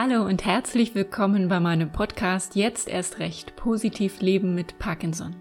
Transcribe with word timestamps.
Hallo 0.00 0.24
und 0.24 0.44
herzlich 0.44 0.94
willkommen 0.94 1.48
bei 1.48 1.58
meinem 1.58 1.90
Podcast 1.90 2.54
Jetzt 2.54 2.86
erst 2.86 3.18
recht 3.18 3.56
positiv 3.56 4.20
leben 4.20 4.54
mit 4.54 4.78
Parkinson. 4.78 5.34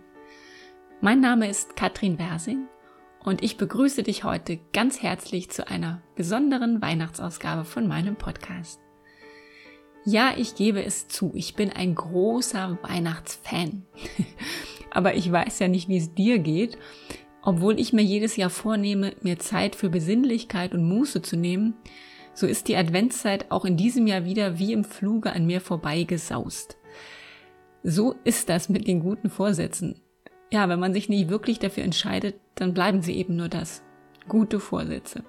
Mein 1.00 1.20
Name 1.20 1.48
ist 1.48 1.76
Katrin 1.76 2.18
Wersing 2.18 2.66
und 3.24 3.44
ich 3.44 3.58
begrüße 3.58 4.02
dich 4.02 4.24
heute 4.24 4.58
ganz 4.74 5.04
herzlich 5.04 5.52
zu 5.52 5.68
einer 5.68 6.02
besonderen 6.16 6.82
Weihnachtsausgabe 6.82 7.66
von 7.66 7.88
meinem 7.88 8.16
Podcast. 8.16 8.80
Ja, 10.06 10.34
ich 10.36 10.56
gebe 10.56 10.84
es 10.84 11.08
zu, 11.08 11.34
ich 11.36 11.54
bin 11.54 11.72
ein 11.72 11.94
großer 11.94 12.80
Weihnachtsfan. 12.82 13.86
Aber 14.90 15.14
ich 15.14 15.32
weiß 15.32 15.60
ja 15.60 15.68
nicht, 15.68 15.88
wie 15.88 15.98
es 15.98 16.16
dir 16.16 16.40
geht. 16.40 16.80
Obwohl 17.44 17.80
ich 17.80 17.94
mir 17.94 18.02
jedes 18.02 18.36
Jahr 18.38 18.50
vornehme, 18.50 19.14
mir 19.22 19.38
Zeit 19.38 19.76
für 19.76 19.90
Besinnlichkeit 19.90 20.74
und 20.74 20.84
Muße 20.84 21.22
zu 21.22 21.38
nehmen, 21.38 21.76
so 22.38 22.46
ist 22.46 22.68
die 22.68 22.76
Adventszeit 22.76 23.50
auch 23.50 23.66
in 23.66 23.78
diesem 23.78 24.06
Jahr 24.06 24.24
wieder 24.24 24.60
wie 24.60 24.72
im 24.72 24.84
Fluge 24.84 25.34
an 25.34 25.48
mir 25.48 25.60
vorbeigesaust. 25.60 26.78
So 27.82 28.14
ist 28.26 28.48
das 28.48 28.70
mit 28.70 28.88
den 28.88 29.00
guten 29.00 29.32
Vorsätzen. 29.32 30.00
Ja, 30.52 30.70
wenn 30.70 30.80
man 30.80 30.94
sich 30.94 31.10
nicht 31.10 31.30
wirklich 31.30 31.58
dafür 31.58 31.84
entscheidet, 31.84 32.36
dann 32.54 32.76
bleiben 32.76 33.02
sie 33.02 33.16
eben 33.16 33.38
nur 33.38 33.50
das. 33.50 33.82
Gute 34.28 34.60
Vorsätze. 34.60 35.24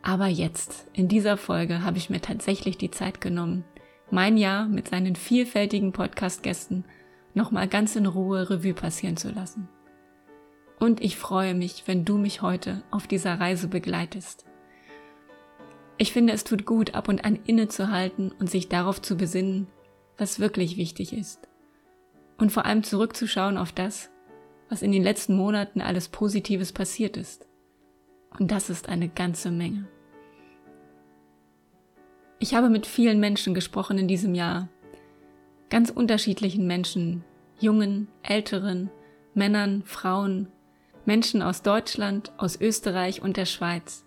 Aber 0.00 0.28
jetzt, 0.28 0.86
in 0.92 1.08
dieser 1.08 1.36
Folge, 1.36 1.82
habe 1.82 1.98
ich 1.98 2.08
mir 2.08 2.20
tatsächlich 2.20 2.78
die 2.78 2.92
Zeit 2.92 3.20
genommen, 3.20 3.64
mein 4.12 4.36
Jahr 4.36 4.68
mit 4.68 4.90
seinen 4.90 5.16
vielfältigen 5.16 5.90
Podcast-Gästen 5.90 6.84
nochmal 7.34 7.66
ganz 7.66 7.96
in 7.96 8.06
Ruhe 8.06 8.48
Revue 8.48 8.74
passieren 8.74 9.16
zu 9.16 9.32
lassen. 9.32 9.68
Und 10.78 11.00
ich 11.00 11.16
freue 11.16 11.54
mich, 11.54 11.82
wenn 11.86 12.04
du 12.04 12.16
mich 12.16 12.42
heute 12.42 12.84
auf 12.92 13.08
dieser 13.08 13.40
Reise 13.40 13.66
begleitest. 13.66 14.44
Ich 16.00 16.14
finde, 16.14 16.32
es 16.32 16.44
tut 16.44 16.64
gut, 16.64 16.94
ab 16.94 17.08
und 17.08 17.26
an 17.26 17.38
innezuhalten 17.44 18.32
und 18.32 18.48
sich 18.48 18.70
darauf 18.70 19.02
zu 19.02 19.18
besinnen, 19.18 19.66
was 20.16 20.40
wirklich 20.40 20.78
wichtig 20.78 21.12
ist. 21.12 21.46
Und 22.38 22.50
vor 22.50 22.64
allem 22.64 22.82
zurückzuschauen 22.82 23.58
auf 23.58 23.70
das, 23.70 24.10
was 24.70 24.80
in 24.80 24.92
den 24.92 25.02
letzten 25.02 25.36
Monaten 25.36 25.82
alles 25.82 26.08
Positives 26.08 26.72
passiert 26.72 27.18
ist. 27.18 27.46
Und 28.38 28.50
das 28.50 28.70
ist 28.70 28.88
eine 28.88 29.10
ganze 29.10 29.50
Menge. 29.50 29.88
Ich 32.38 32.54
habe 32.54 32.70
mit 32.70 32.86
vielen 32.86 33.20
Menschen 33.20 33.52
gesprochen 33.52 33.98
in 33.98 34.08
diesem 34.08 34.34
Jahr. 34.34 34.70
Ganz 35.68 35.90
unterschiedlichen 35.90 36.66
Menschen, 36.66 37.26
jungen, 37.58 38.08
älteren, 38.22 38.88
Männern, 39.34 39.82
Frauen, 39.84 40.48
Menschen 41.04 41.42
aus 41.42 41.60
Deutschland, 41.60 42.32
aus 42.38 42.58
Österreich 42.58 43.20
und 43.20 43.36
der 43.36 43.44
Schweiz. 43.44 44.06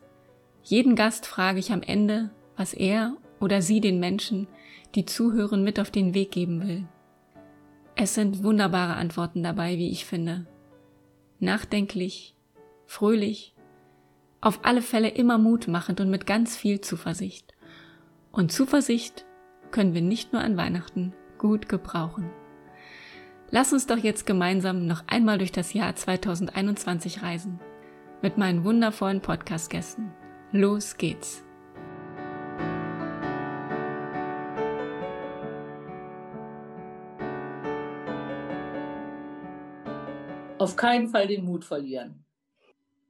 Jeden 0.64 0.95
Gast 0.95 1.25
frage 1.25 1.59
ich 1.59 1.72
am 1.72 1.81
Ende, 1.81 2.31
was 2.56 2.73
er 2.73 3.17
oder 3.39 3.61
sie 3.61 3.81
den 3.81 4.00
Menschen, 4.00 4.47
die 4.95 5.06
zuhören, 5.06 5.64
mit 5.64 5.80
auf 5.80 5.92
den 5.92 6.14
Weg 6.14 6.31
geben 6.31 6.66
will. 6.66 6.88
Es 7.95 8.16
sind 8.16 8.44
wunderbare 8.44 8.95
Antworten 8.95 9.44
dabei, 9.44 9.78
wie 9.78 9.91
ich 9.91 10.06
finde. 10.06 10.47
Nachdenklich, 11.39 12.36
fröhlich, 12.86 13.53
auf 14.39 14.61
alle 14.64 14.81
Fälle 14.81 15.09
immer 15.09 15.38
mutmachend 15.38 16.00
und 16.00 16.09
mit 16.09 16.25
ganz 16.25 16.56
viel 16.56 16.81
Zuversicht. 16.81 17.53
Und 18.31 18.52
Zuversicht 18.52 19.25
können 19.72 19.94
wir 19.94 20.02
nicht 20.02 20.34
nur 20.34 20.41
an 20.41 20.58
Weihnachten 20.58 21.14
gut 21.38 21.67
gebrauchen. 21.67 22.30
Lass 23.52 23.73
uns 23.73 23.86
doch 23.86 23.97
jetzt 23.97 24.25
gemeinsam 24.25 24.88
noch 24.88 25.03
einmal 25.08 25.38
durch 25.38 25.52
das 25.52 25.73
Jahr 25.73 25.95
2021 25.95 27.22
reisen. 27.22 27.59
Mit 28.22 28.38
meinen 28.38 28.64
wundervollen 28.64 29.22
Podcast-Gästen. 29.22 30.11
Los 30.56 30.96
geht's! 30.96 31.44
Auf 40.59 40.75
keinen 40.75 41.08
Fall 41.08 41.25
den 41.25 41.44
Mut 41.44 41.66
verlieren. 41.66 42.24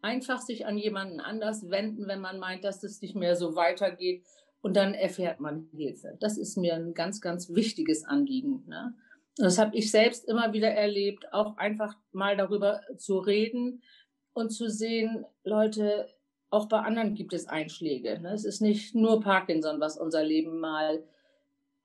Einfach 0.02 0.40
sich 0.40 0.66
an 0.66 0.78
jemanden 0.78 1.20
anders 1.20 1.70
wenden, 1.70 2.08
wenn 2.08 2.22
man 2.22 2.40
meint, 2.40 2.64
dass 2.64 2.82
es 2.82 3.02
nicht 3.02 3.14
mehr 3.14 3.36
so 3.36 3.58
weitergeht. 3.58 4.24
Und 4.62 4.78
dann 4.78 4.94
erfährt 4.94 5.42
man 5.42 5.68
Hilfe. 5.76 6.16
Das 6.22 6.38
ist 6.38 6.56
mir 6.56 6.76
ein 6.76 6.94
ganz, 6.94 7.20
ganz 7.20 7.50
wichtiges 7.50 8.06
Anliegen. 8.06 8.64
Ne? 8.68 8.96
Das 9.36 9.58
habe 9.58 9.76
ich 9.76 9.92
selbst 9.92 10.30
immer 10.30 10.54
wieder 10.54 10.72
erlebt, 10.72 11.34
auch 11.34 11.58
einfach 11.58 11.98
mal 12.14 12.38
darüber 12.38 12.80
zu 12.96 13.18
reden 13.18 13.84
und 14.32 14.52
zu 14.52 14.70
sehen, 14.70 15.26
Leute, 15.44 16.08
auch 16.54 16.68
bei 16.68 16.80
anderen 16.80 17.16
gibt 17.16 17.34
es 17.34 17.48
Einschläge. 17.48 18.20
Ne? 18.20 18.34
Es 18.34 18.46
ist 18.46 18.62
nicht 18.62 18.94
nur 18.94 19.22
Parkinson, 19.22 19.80
was 19.80 19.98
unser 19.98 20.24
Leben 20.24 20.60
mal 20.60 21.04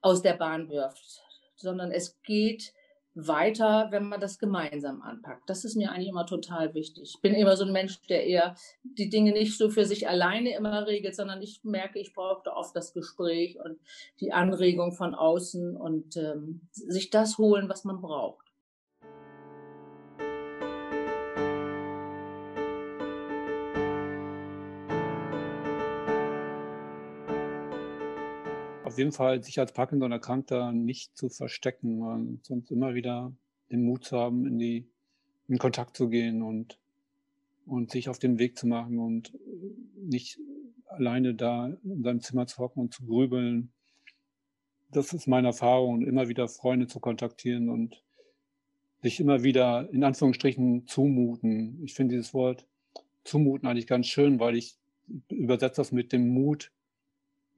aus 0.03 0.23
der 0.23 0.35
Bahn 0.35 0.69
wirft, 0.69 1.23
sondern 1.57 1.91
es 1.91 2.21
geht 2.23 2.75
weiter, 3.15 3.89
wenn 3.91 4.05
man 4.05 4.21
das 4.21 4.39
gemeinsam 4.39 5.03
anpackt. 5.03 5.49
Das 5.49 5.65
ist 5.65 5.75
mir 5.75 5.91
eigentlich 5.91 6.11
immer 6.11 6.27
total 6.27 6.75
wichtig. 6.75 7.15
Ich 7.15 7.21
bin 7.21 7.35
immer 7.35 7.57
so 7.57 7.65
ein 7.65 7.73
Mensch, 7.73 8.01
der 8.09 8.27
eher 8.27 8.55
die 8.85 9.09
Dinge 9.09 9.33
nicht 9.33 9.57
so 9.57 9.71
für 9.71 9.87
sich 9.87 10.07
alleine 10.07 10.55
immer 10.55 10.87
regelt, 10.87 11.17
sondern 11.17 11.43
ich 11.43 11.65
merke, 11.65 11.99
ich 11.99 12.13
brauche 12.13 12.53
oft 12.53 12.77
das 12.77 12.93
Gespräch 12.93 13.59
und 13.59 13.81
die 14.21 14.33
Anregung 14.33 14.93
von 14.93 15.15
außen 15.15 15.77
und 15.77 16.17
ähm, 16.17 16.61
sich 16.71 17.11
das 17.11 17.39
holen, 17.39 17.69
was 17.69 17.85
man 17.85 18.01
braucht. 18.01 18.48
Jeden 28.97 29.13
Fall 29.13 29.43
sich 29.43 29.59
als 29.59 29.73
Parkinson-Erkrankter 29.73 30.73
nicht 30.73 31.17
zu 31.17 31.29
verstecken, 31.29 32.39
sondern 32.43 32.67
immer 32.71 32.95
wieder 32.95 33.33
den 33.71 33.83
Mut 33.83 34.05
zu 34.05 34.17
haben, 34.17 34.47
in 34.47 34.59
die 34.59 34.87
in 35.49 35.59
Kontakt 35.59 35.97
zu 35.97 36.09
gehen 36.09 36.43
und 36.43 36.79
und 37.69 37.91
sich 37.91 38.09
auf 38.09 38.19
den 38.19 38.39
Weg 38.39 38.57
zu 38.57 38.67
machen 38.67 38.99
und 38.99 39.33
nicht 39.95 40.39
alleine 40.87 41.35
da 41.35 41.67
in 41.85 42.03
seinem 42.03 42.21
Zimmer 42.21 42.47
zu 42.47 42.59
hocken 42.59 42.81
und 42.81 42.95
zu 42.95 43.05
grübeln. 43.05 43.71
Das 44.91 45.13
ist 45.13 45.27
meine 45.27 45.49
Erfahrung, 45.49 46.03
immer 46.03 46.29
wieder 46.29 46.49
Freunde 46.49 46.87
zu 46.87 46.99
kontaktieren 46.99 47.69
und 47.69 48.03
sich 49.03 49.21
immer 49.21 49.43
wieder 49.43 49.89
in 49.93 50.03
Anführungsstrichen 50.03 50.87
zumuten. 50.87 51.83
Ich 51.85 51.95
finde 51.95 52.17
dieses 52.17 52.33
Wort 52.33 52.67
zumuten 53.23 53.69
eigentlich 53.69 53.87
ganz 53.87 54.07
schön, 54.07 54.41
weil 54.41 54.57
ich 54.57 54.77
übersetze 55.29 55.77
das 55.77 55.93
mit 55.93 56.13
dem 56.13 56.29
Mut, 56.29 56.73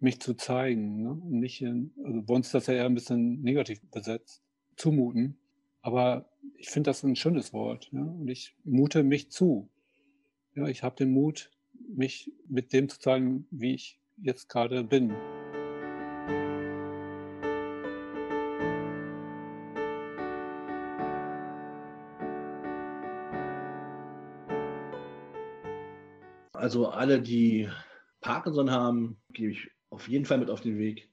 mich 0.01 0.21
zu 0.21 0.35
zeigen. 0.35 1.03
Ne? 1.03 1.21
Nicht 1.27 1.63
in, 1.63 1.93
also 2.05 2.23
bei 2.23 2.35
uns 2.35 2.47
ist 2.47 2.55
das 2.55 2.67
ja 2.67 2.75
eher 2.75 2.87
ein 2.87 2.95
bisschen 2.95 3.43
negativ 3.43 3.81
besetzt, 3.91 4.43
zumuten. 4.77 5.39
Aber 5.83 6.29
ich 6.57 6.71
finde 6.71 6.91
das 6.91 7.03
ein 7.03 7.17
schönes 7.17 7.53
Wort. 7.53 7.91
Ja? 7.93 8.03
Und 8.03 8.29
ich 8.29 8.57
mute 8.65 9.03
mich 9.03 9.31
zu. 9.31 9.71
Ja, 10.55 10.67
ich 10.67 10.83
habe 10.83 10.97
den 10.97 11.13
Mut, 11.13 11.51
mich 11.95 12.33
mit 12.49 12.73
dem 12.73 12.89
zu 12.89 12.99
zeigen, 12.99 13.47
wie 13.51 13.75
ich 13.75 14.01
jetzt 14.17 14.49
gerade 14.49 14.85
bin. 14.85 15.15
Also 26.53 26.89
alle, 26.89 27.23
die 27.23 27.69
Parkinson 28.21 28.71
haben, 28.71 29.19
gebe 29.33 29.53
ich 29.53 29.71
auf 29.91 30.09
jeden 30.09 30.25
Fall 30.25 30.39
mit 30.39 30.51
auf 30.51 30.61
den 30.61 30.79
Weg, 30.79 31.11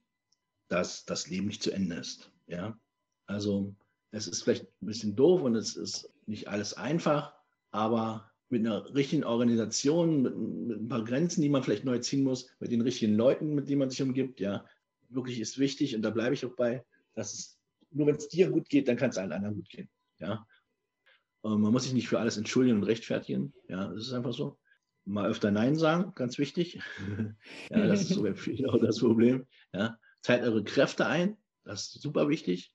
dass 0.70 1.06
das 1.06 1.28
Leben 1.28 1.48
nicht 1.48 1.64
zu 1.64 1.72
Ende 1.72 1.96
ist. 1.96 2.32
Ja, 2.48 2.80
also 3.26 3.76
es 4.12 4.28
ist 4.28 4.44
vielleicht 4.44 4.66
ein 4.82 4.88
bisschen 4.88 5.16
doof 5.16 5.42
und 5.42 5.56
es 5.56 5.76
ist 5.76 6.10
nicht 6.26 6.48
alles 6.48 6.74
einfach, 6.74 7.34
aber 7.72 8.32
mit 8.50 8.66
einer 8.66 8.94
richtigen 8.96 9.24
Organisation, 9.24 10.22
mit, 10.22 10.38
mit, 10.38 10.80
ein 10.80 10.88
paar 10.88 11.04
Grenzen, 11.04 11.42
die 11.42 11.50
man 11.50 11.63
vielleicht 11.63 11.84
neu 11.84 12.00
ziehen 12.00 12.24
muss, 12.24 12.50
mit 12.60 12.72
den 12.72 12.81
richtigen 12.81 13.16
Leuten, 13.16 13.56
mit 13.56 13.68
denen 13.68 13.80
man 13.80 13.90
sich 13.90 14.01
umgibt, 14.01 14.40
ja, 14.40 14.66
wirklich 15.10 15.40
ist 15.40 15.57
wichtig 15.57 15.96
und 15.96 16.01
da 16.01 16.10
bleibe 16.10 16.34
ich 16.34 16.46
auch 16.46 16.56
bei, 16.56 16.86
dass 17.13 17.34
es 17.34 17.60
nur 17.92 18.07
wenn 18.07 18.16
es 18.16 18.28
dir 18.30 18.50
gut 18.50 18.69
geht, 18.69 18.88
dann 18.88 18.98
kann 18.98 19.10
es 19.10 19.18
allen 19.18 19.31
anderen 19.31 19.56
gut 19.56 19.69
gehen. 19.69 19.90
Ja, 20.19 20.46
man 21.44 21.72
muss 21.72 21.84
sich 21.84 21.94
nicht 21.94 22.10
für 22.10 22.19
alles 22.19 22.38
entschuldigen 22.38 22.78
und 22.78 22.84
rechtfertigen. 22.84 23.54
Ja, 23.69 23.88
das 23.88 24.07
ist 24.07 24.13
einfach 24.13 24.34
so 24.34 24.57
mal 25.07 25.30
öfter 25.30 25.51
Nein 25.51 25.75
sagen, 25.75 26.13
ganz 26.15 26.38
wichtig. 26.38 26.80
ja, 27.69 27.88
das 27.88 28.01
ist 28.01 28.09
sogar 28.09 28.33
auch 28.68 28.80
das 28.80 29.00
Problem. 29.00 29.48
Ja, 29.74 29.98
teilt 30.21 30.44
eure 30.44 30.63
Kräfte 30.63 31.07
ein, 31.07 31.38
das 31.63 31.95
ist 31.95 32.01
super 32.01 32.30
wichtig, 32.30 32.74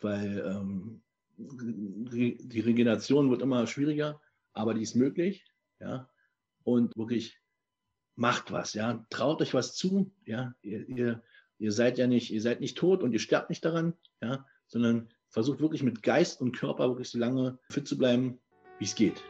weil 0.00 0.44
ähm, 0.46 1.02
die 1.36 2.60
Regeneration 2.60 3.30
wird 3.30 3.42
immer 3.42 3.66
schwieriger, 3.66 4.20
aber 4.52 4.74
die 4.74 4.82
ist 4.82 4.94
möglich. 4.94 5.44
Ja, 5.80 6.08
und 6.64 6.96
wirklich 6.96 7.38
macht 8.14 8.50
was. 8.50 8.74
Ja, 8.74 9.04
traut 9.10 9.42
euch 9.42 9.52
was 9.52 9.74
zu. 9.74 10.12
Ja, 10.24 10.54
ihr, 10.62 10.88
ihr, 10.88 11.22
ihr 11.58 11.72
seid 11.72 11.98
ja 11.98 12.06
nicht, 12.06 12.32
ihr 12.32 12.40
seid 12.40 12.60
nicht 12.60 12.78
tot 12.78 13.02
und 13.02 13.12
ihr 13.12 13.18
sterbt 13.18 13.50
nicht 13.50 13.64
daran. 13.64 13.94
Ja, 14.22 14.46
sondern 14.66 15.10
versucht 15.28 15.60
wirklich 15.60 15.82
mit 15.82 16.02
Geist 16.02 16.40
und 16.40 16.56
Körper 16.56 16.88
wirklich 16.88 17.10
so 17.10 17.18
lange 17.18 17.58
fit 17.68 17.86
zu 17.86 17.98
bleiben, 17.98 18.38
wie 18.78 18.84
es 18.84 18.94
geht. 18.94 19.22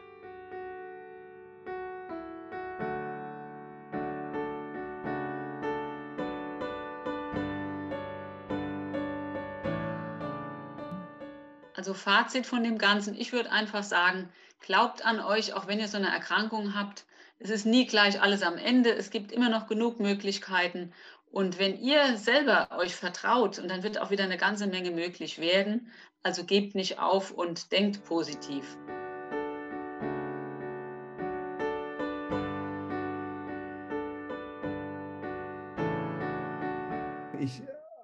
Also 11.86 11.94
Fazit 11.94 12.46
von 12.46 12.64
dem 12.64 12.78
Ganzen, 12.78 13.14
ich 13.14 13.32
würde 13.32 13.52
einfach 13.52 13.84
sagen, 13.84 14.28
glaubt 14.58 15.06
an 15.06 15.20
euch, 15.20 15.52
auch 15.52 15.68
wenn 15.68 15.78
ihr 15.78 15.86
so 15.86 15.98
eine 15.98 16.08
Erkrankung 16.08 16.74
habt. 16.74 17.04
Es 17.38 17.48
ist 17.48 17.64
nie 17.64 17.86
gleich 17.86 18.20
alles 18.20 18.42
am 18.42 18.58
Ende. 18.58 18.90
Es 18.90 19.10
gibt 19.10 19.30
immer 19.30 19.50
noch 19.50 19.68
genug 19.68 20.00
Möglichkeiten. 20.00 20.92
Und 21.30 21.60
wenn 21.60 21.80
ihr 21.80 22.16
selber 22.16 22.76
euch 22.76 22.96
vertraut, 22.96 23.60
und 23.60 23.68
dann 23.68 23.84
wird 23.84 24.00
auch 24.00 24.10
wieder 24.10 24.24
eine 24.24 24.36
ganze 24.36 24.66
Menge 24.66 24.90
möglich 24.90 25.38
werden, 25.38 25.92
also 26.24 26.42
gebt 26.42 26.74
nicht 26.74 26.98
auf 26.98 27.30
und 27.30 27.70
denkt 27.70 28.04
positiv. 28.04 28.76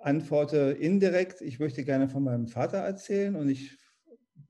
Antworte 0.02 0.76
indirekt. 0.78 1.40
Ich 1.40 1.58
möchte 1.58 1.84
gerne 1.84 2.08
von 2.08 2.24
meinem 2.24 2.46
Vater 2.46 2.78
erzählen 2.78 3.36
und 3.36 3.46
nicht 3.46 3.78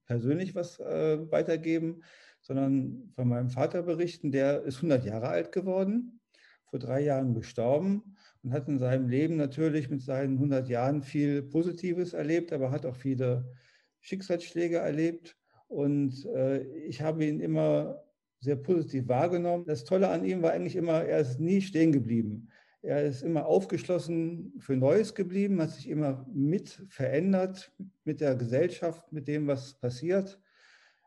persönlich 0.06 0.54
was 0.54 0.81
äh, 0.81 1.31
weitergeben, 1.31 2.02
sondern 2.40 3.10
von 3.14 3.28
meinem 3.28 3.50
Vater 3.50 3.82
berichten. 3.82 4.32
Der 4.32 4.62
ist 4.62 4.76
100 4.76 5.04
Jahre 5.04 5.28
alt 5.28 5.52
geworden, 5.52 6.20
vor 6.64 6.78
drei 6.78 7.00
Jahren 7.00 7.34
gestorben 7.34 8.16
und 8.43 8.52
hat 8.52 8.69
in 8.69 8.78
seinem 8.78 9.08
Leben 9.08 9.37
natürlich 9.37 9.90
mit 9.90 10.02
seinen 10.02 10.34
100 10.34 10.69
Jahren 10.69 11.02
viel 11.02 11.43
Positives 11.43 12.12
erlebt, 12.12 12.52
aber 12.52 12.70
hat 12.70 12.87
auch 12.87 12.96
viele 12.96 13.52
Schicksalsschläge 14.00 14.78
erlebt. 14.78 15.37
Und 15.69 16.26
äh, 16.26 16.62
ich 16.87 17.00
habe 17.02 17.25
ihn 17.25 17.40
immer 17.40 18.02
sehr 18.40 18.56
positiv 18.56 19.06
wahrgenommen. 19.08 19.64
Das 19.66 19.84
Tolle 19.84 20.08
an 20.08 20.25
ihm 20.25 20.43
war 20.43 20.52
eigentlich 20.52 20.76
immer, 20.76 21.04
er 21.04 21.20
ist 21.20 21.38
nie 21.38 21.60
stehen 21.60 21.93
geblieben. 21.93 22.49
Er 22.82 23.05
ist 23.05 23.23
immer 23.23 23.46
aufgeschlossen 23.46 24.55
für 24.58 24.76
Neues 24.76 25.14
geblieben, 25.14 25.62
hat 25.62 25.70
sich 25.70 25.88
immer 25.88 26.26
mit 26.32 26.84
verändert 26.88 27.73
mit 28.05 28.20
der 28.20 28.34
Gesellschaft, 28.34 29.12
mit 29.12 29.29
dem, 29.29 29.46
was 29.46 29.75
passiert, 29.75 30.40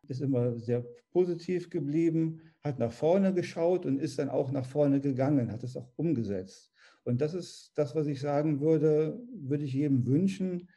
ist 0.08 0.22
immer 0.22 0.58
sehr 0.58 0.86
positiv 1.12 1.70
geblieben, 1.70 2.42
hat 2.62 2.80
nach 2.80 2.92
vorne 2.92 3.34
geschaut 3.34 3.86
und 3.86 4.00
ist 4.00 4.20
dann 4.20 4.30
auch 4.30 4.52
nach 4.52 4.66
vorne 4.66 5.02
gegangen, 5.02 5.52
hat 5.52 5.64
es 5.64 5.76
auch 5.76 5.92
umgesetzt. 5.98 6.72
Und 7.04 7.20
das 7.20 7.34
ist 7.34 7.74
das, 7.76 7.94
was 7.94 8.08
ich 8.08 8.22
sagen 8.22 8.62
würde, 8.62 9.20
würde 9.34 9.66
ich 9.66 9.74
jedem 9.74 10.06
wünschen, 10.06 10.70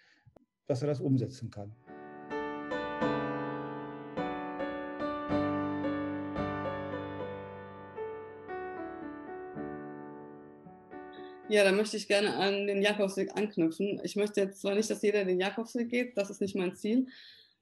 dass 0.67 0.83
er 0.83 0.89
das 0.89 1.01
umsetzen 1.01 1.51
kann. 1.51 1.75
Ja, 11.51 11.65
da 11.65 11.73
möchte 11.73 11.97
ich 11.97 12.07
gerne 12.07 12.37
an 12.37 12.67
den 12.67 12.83
Jakobsweg 12.83 13.35
anknüpfen. 13.35 14.01
Ich 14.05 14.17
möchte 14.17 14.43
jetzt 14.43 14.61
zwar 14.61 14.75
nicht, 14.75 14.91
dass 14.91 15.01
jeder 15.01 15.25
den 15.25 15.41
Jakobsweg 15.41 15.89
geht, 15.89 16.19
das 16.19 16.29
ist 16.29 16.43
nicht 16.43 16.55
mein 16.55 16.77
Ziel, 16.77 17.07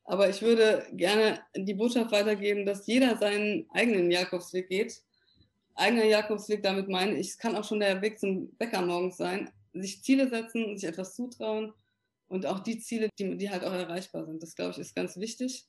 aber 0.02 0.28
ich 0.28 0.42
würde 0.42 0.84
gerne 0.92 1.40
die 1.56 1.74
Botschaft 1.74 2.10
weitergeben, 2.10 2.66
dass 2.66 2.88
jeder 2.88 3.16
seinen 3.16 3.66
eigenen 3.70 4.10
Jakobsweg 4.10 4.68
geht. 4.68 5.02
Eigener 5.76 6.04
Jakobsweg, 6.04 6.64
damit 6.64 6.88
meine 6.88 7.16
ich, 7.16 7.28
es 7.28 7.38
kann 7.38 7.54
auch 7.54 7.62
schon 7.62 7.78
der 7.78 8.02
Weg 8.02 8.18
zum 8.18 8.50
Bäcker 8.56 8.82
morgens 8.82 9.18
sein, 9.18 9.50
sich 9.72 10.02
Ziele 10.02 10.28
setzen, 10.28 10.76
sich 10.76 10.88
etwas 10.88 11.14
zutrauen 11.14 11.72
und 12.26 12.44
auch 12.44 12.60
die 12.60 12.80
Ziele, 12.80 13.08
die, 13.18 13.36
die 13.36 13.50
halt 13.50 13.62
auch 13.62 13.72
erreichbar 13.72 14.24
sind. 14.26 14.42
Das, 14.42 14.56
glaube 14.56 14.72
ich, 14.72 14.78
ist 14.78 14.96
ganz 14.96 15.16
wichtig, 15.16 15.68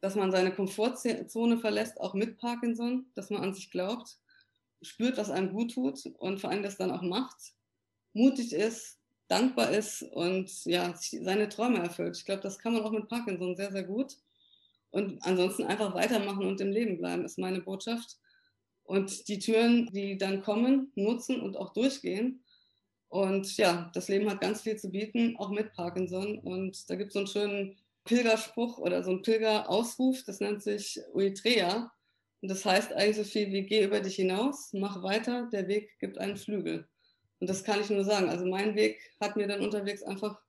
dass 0.00 0.14
man 0.14 0.30
seine 0.30 0.52
Komfortzone 0.52 1.58
verlässt, 1.58 2.00
auch 2.00 2.14
mit 2.14 2.36
Parkinson, 2.38 3.06
dass 3.16 3.30
man 3.30 3.42
an 3.42 3.54
sich 3.54 3.70
glaubt 3.72 4.18
spürt, 4.82 5.16
was 5.18 5.30
einem 5.30 5.52
gut 5.52 5.74
tut 5.74 6.06
und 6.18 6.40
vor 6.40 6.50
allem 6.50 6.62
das 6.62 6.76
dann 6.76 6.90
auch 6.90 7.02
macht, 7.02 7.54
mutig 8.12 8.52
ist, 8.52 8.98
dankbar 9.28 9.70
ist 9.70 10.02
und 10.02 10.64
ja, 10.64 10.94
seine 10.96 11.48
Träume 11.48 11.78
erfüllt. 11.78 12.16
Ich 12.16 12.24
glaube, 12.24 12.42
das 12.42 12.58
kann 12.58 12.74
man 12.74 12.82
auch 12.82 12.90
mit 12.90 13.08
Parkinson 13.08 13.56
sehr, 13.56 13.72
sehr 13.72 13.84
gut. 13.84 14.16
Und 14.90 15.24
ansonsten 15.24 15.64
einfach 15.64 15.94
weitermachen 15.94 16.46
und 16.46 16.60
im 16.60 16.70
Leben 16.70 16.98
bleiben, 16.98 17.24
ist 17.24 17.38
meine 17.38 17.62
Botschaft. 17.62 18.18
Und 18.84 19.28
die 19.28 19.38
Türen, 19.38 19.86
die 19.92 20.18
dann 20.18 20.42
kommen, 20.42 20.92
nutzen 20.96 21.40
und 21.40 21.56
auch 21.56 21.72
durchgehen. 21.72 22.44
Und 23.08 23.56
ja, 23.56 23.90
das 23.94 24.08
Leben 24.08 24.28
hat 24.30 24.42
ganz 24.42 24.62
viel 24.62 24.76
zu 24.76 24.90
bieten, 24.90 25.36
auch 25.38 25.50
mit 25.50 25.72
Parkinson. 25.72 26.38
Und 26.38 26.90
da 26.90 26.96
gibt 26.96 27.08
es 27.08 27.14
so 27.14 27.20
einen 27.20 27.28
schönen 27.28 27.76
Pilgerspruch 28.04 28.78
oder 28.78 29.02
so 29.02 29.10
einen 29.10 29.22
Pilgerausruf, 29.22 30.24
das 30.24 30.40
nennt 30.40 30.62
sich 30.62 31.00
Uitrea. 31.14 31.90
Und 32.42 32.50
das 32.50 32.64
heißt 32.64 32.92
eigentlich 32.92 33.16
so 33.16 33.24
viel 33.24 33.52
wie, 33.52 33.62
geh 33.62 33.84
über 33.84 34.00
dich 34.00 34.16
hinaus, 34.16 34.72
mach 34.72 35.00
weiter, 35.04 35.48
der 35.52 35.68
Weg 35.68 35.96
gibt 36.00 36.18
einen 36.18 36.36
Flügel. 36.36 36.88
Und 37.38 37.48
das 37.48 37.62
kann 37.62 37.80
ich 37.80 37.88
nur 37.88 38.02
sagen. 38.02 38.28
Also 38.28 38.44
mein 38.44 38.74
Weg 38.74 38.98
hat 39.20 39.36
mir 39.36 39.46
dann 39.46 39.60
unterwegs 39.60 40.02
einfach 40.02 40.40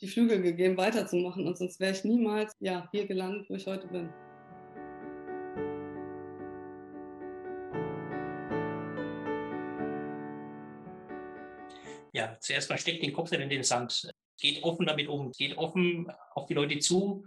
die 0.00 0.06
Flügel 0.06 0.42
gegeben, 0.42 0.76
weiterzumachen. 0.76 1.44
Und 1.44 1.58
sonst 1.58 1.80
wäre 1.80 1.92
ich 1.92 2.04
niemals 2.04 2.52
ja, 2.60 2.88
hier 2.92 3.06
gelandet, 3.06 3.50
wo 3.50 3.54
ich 3.54 3.66
heute 3.66 3.88
bin. 3.88 4.12
Ja, 12.12 12.36
zuerst 12.38 12.70
mal 12.70 12.78
steckt 12.78 13.02
den 13.02 13.12
Kopf 13.12 13.32
in 13.32 13.48
den 13.48 13.64
Sand. 13.64 14.08
Geht 14.40 14.62
offen 14.62 14.86
damit 14.86 15.08
um, 15.08 15.32
geht 15.32 15.58
offen 15.58 16.12
auf 16.34 16.46
die 16.46 16.54
Leute 16.54 16.78
zu, 16.78 17.26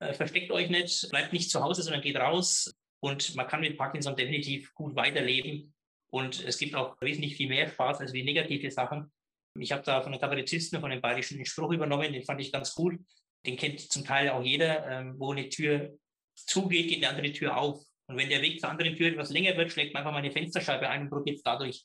äh, 0.00 0.12
versteckt 0.12 0.50
euch 0.50 0.70
nicht, 0.70 1.08
bleibt 1.10 1.32
nicht 1.32 1.50
zu 1.50 1.62
Hause, 1.62 1.82
sondern 1.82 2.02
geht 2.02 2.16
raus, 2.16 2.74
und 3.04 3.34
man 3.34 3.46
kann 3.46 3.60
mit 3.60 3.76
Parkinson 3.76 4.16
definitiv 4.16 4.72
gut 4.72 4.96
weiterleben. 4.96 5.74
Und 6.10 6.42
es 6.42 6.56
gibt 6.56 6.74
auch 6.74 6.96
wesentlich 7.02 7.36
viel 7.36 7.50
mehr 7.50 7.68
Spaß 7.68 8.00
als 8.00 8.14
wie 8.14 8.24
negative 8.24 8.70
Sachen. 8.70 9.12
Ich 9.58 9.72
habe 9.72 9.82
da 9.82 10.00
von 10.00 10.10
den 10.10 10.20
Kabarettisten 10.22 10.80
von 10.80 10.90
dem 10.90 11.02
Bayerischen 11.02 11.36
den 11.36 11.44
Spruch 11.44 11.72
übernommen, 11.72 12.14
den 12.14 12.22
fand 12.22 12.40
ich 12.40 12.50
ganz 12.50 12.74
cool. 12.78 12.98
Den 13.44 13.58
kennt 13.58 13.78
zum 13.78 14.06
Teil 14.06 14.30
auch 14.30 14.42
jeder. 14.42 14.88
Ähm, 14.90 15.16
wo 15.18 15.32
eine 15.32 15.50
Tür 15.50 15.98
zugeht, 16.34 16.88
geht 16.88 17.04
eine 17.04 17.10
andere 17.10 17.30
Tür 17.30 17.58
auf. 17.58 17.84
Und 18.06 18.16
wenn 18.16 18.30
der 18.30 18.40
Weg 18.40 18.58
zur 18.58 18.70
anderen 18.70 18.96
Tür 18.96 19.08
etwas 19.08 19.30
länger 19.30 19.54
wird, 19.58 19.70
schlägt 19.70 19.92
man 19.92 20.00
einfach 20.00 20.12
mal 20.12 20.20
eine 20.20 20.30
Fensterscheibe 20.32 20.88
ein 20.88 21.02
und 21.02 21.10
probiert 21.10 21.36
es 21.36 21.42
dadurch. 21.42 21.84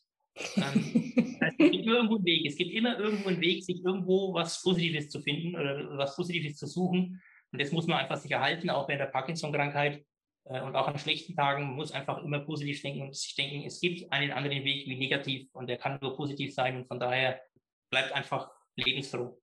Ähm, 0.56 1.14
es 1.42 1.58
gibt 1.58 1.86
irgendwo 1.86 2.16
einen 2.16 2.26
Weg. 2.26 2.46
Es 2.46 2.56
gibt 2.56 2.72
immer 2.72 2.98
irgendwo 2.98 3.28
einen 3.28 3.42
Weg, 3.42 3.66
sich 3.66 3.84
irgendwo 3.84 4.34
was 4.34 4.62
Positives 4.62 5.10
zu 5.10 5.20
finden 5.20 5.54
oder 5.54 5.98
was 5.98 6.16
Positives 6.16 6.56
zu 6.56 6.66
suchen. 6.66 7.22
Und 7.52 7.62
das 7.62 7.74
muss 7.74 7.88
man 7.88 7.98
einfach 7.98 8.16
sich 8.16 8.32
erhalten, 8.32 8.70
auch 8.70 8.88
während 8.88 9.02
der 9.02 9.08
Parkinson-Krankheit. 9.08 10.06
Äh, 10.46 10.62
und 10.62 10.76
auch 10.76 10.88
an 10.88 10.98
schlechten 10.98 11.36
Tagen 11.36 11.76
muss 11.76 11.92
einfach 11.92 12.24
immer 12.24 12.40
positiv 12.40 12.82
denken 12.82 13.02
und 13.02 13.16
sich 13.16 13.36
denken, 13.36 13.66
es 13.66 13.80
gibt 13.80 14.12
einen 14.12 14.32
anderen 14.32 14.64
Weg 14.64 14.88
wie 14.88 14.98
negativ 14.98 15.50
und 15.54 15.68
der 15.68 15.78
kann 15.78 16.00
nur 16.02 16.16
positiv 16.16 16.54
sein 16.54 16.78
und 16.78 16.88
von 16.88 17.00
daher 17.00 17.42
bleibt 17.90 18.12
einfach 18.14 18.52
lebensfroh. 18.76 19.40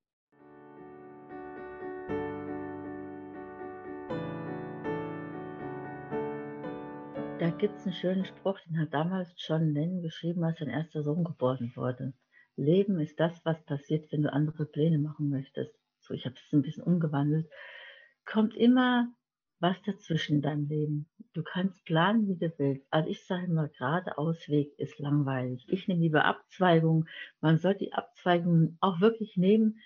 Da 7.39 7.51
gibt 7.51 7.77
es 7.77 7.85
einen 7.85 7.95
schönen 7.95 8.25
Spruch, 8.25 8.59
den 8.61 8.81
hat 8.81 8.95
damals 8.95 9.35
John 9.37 9.75
Lennon 9.75 10.03
geschrieben, 10.03 10.43
als 10.43 10.59
sein 10.59 10.71
erster 10.71 11.03
Sohn 11.03 11.23
geboren 11.23 11.71
wurde. 11.77 12.15
Leben 12.57 12.99
ist 12.99 13.21
das, 13.21 13.45
was 13.45 13.63
passiert, 13.67 14.11
wenn 14.11 14.23
du 14.23 14.33
andere 14.33 14.65
Pläne 14.65 14.99
machen 14.99 15.29
möchtest. 15.29 15.79
So, 16.01 16.15
ich 16.15 16.25
habe 16.25 16.35
es 16.35 16.53
ein 16.53 16.63
bisschen 16.63 16.83
umgewandelt. 16.83 17.51
Kommt 18.25 18.57
immer 18.57 19.13
was 19.59 19.81
dazwischen 19.83 20.37
in 20.37 20.43
deinem 20.43 20.69
Leben. 20.69 21.09
Du 21.33 21.43
kannst 21.43 21.85
planen, 21.85 22.29
wie 22.29 22.37
du 22.37 22.53
willst. 22.59 22.87
Also 22.91 23.09
ich 23.09 23.25
sage 23.25 23.47
immer, 23.47 23.69
gerade 23.69 24.19
Ausweg 24.19 24.79
ist 24.79 24.99
langweilig. 24.99 25.67
Ich 25.69 25.89
nehme 25.89 26.01
lieber 26.01 26.25
Abzweigungen. 26.25 27.09
Man 27.41 27.59
sollte 27.59 27.85
die 27.85 27.93
Abzweigungen 27.93 28.77
auch 28.81 29.01
wirklich 29.01 29.37
nehmen. 29.37 29.81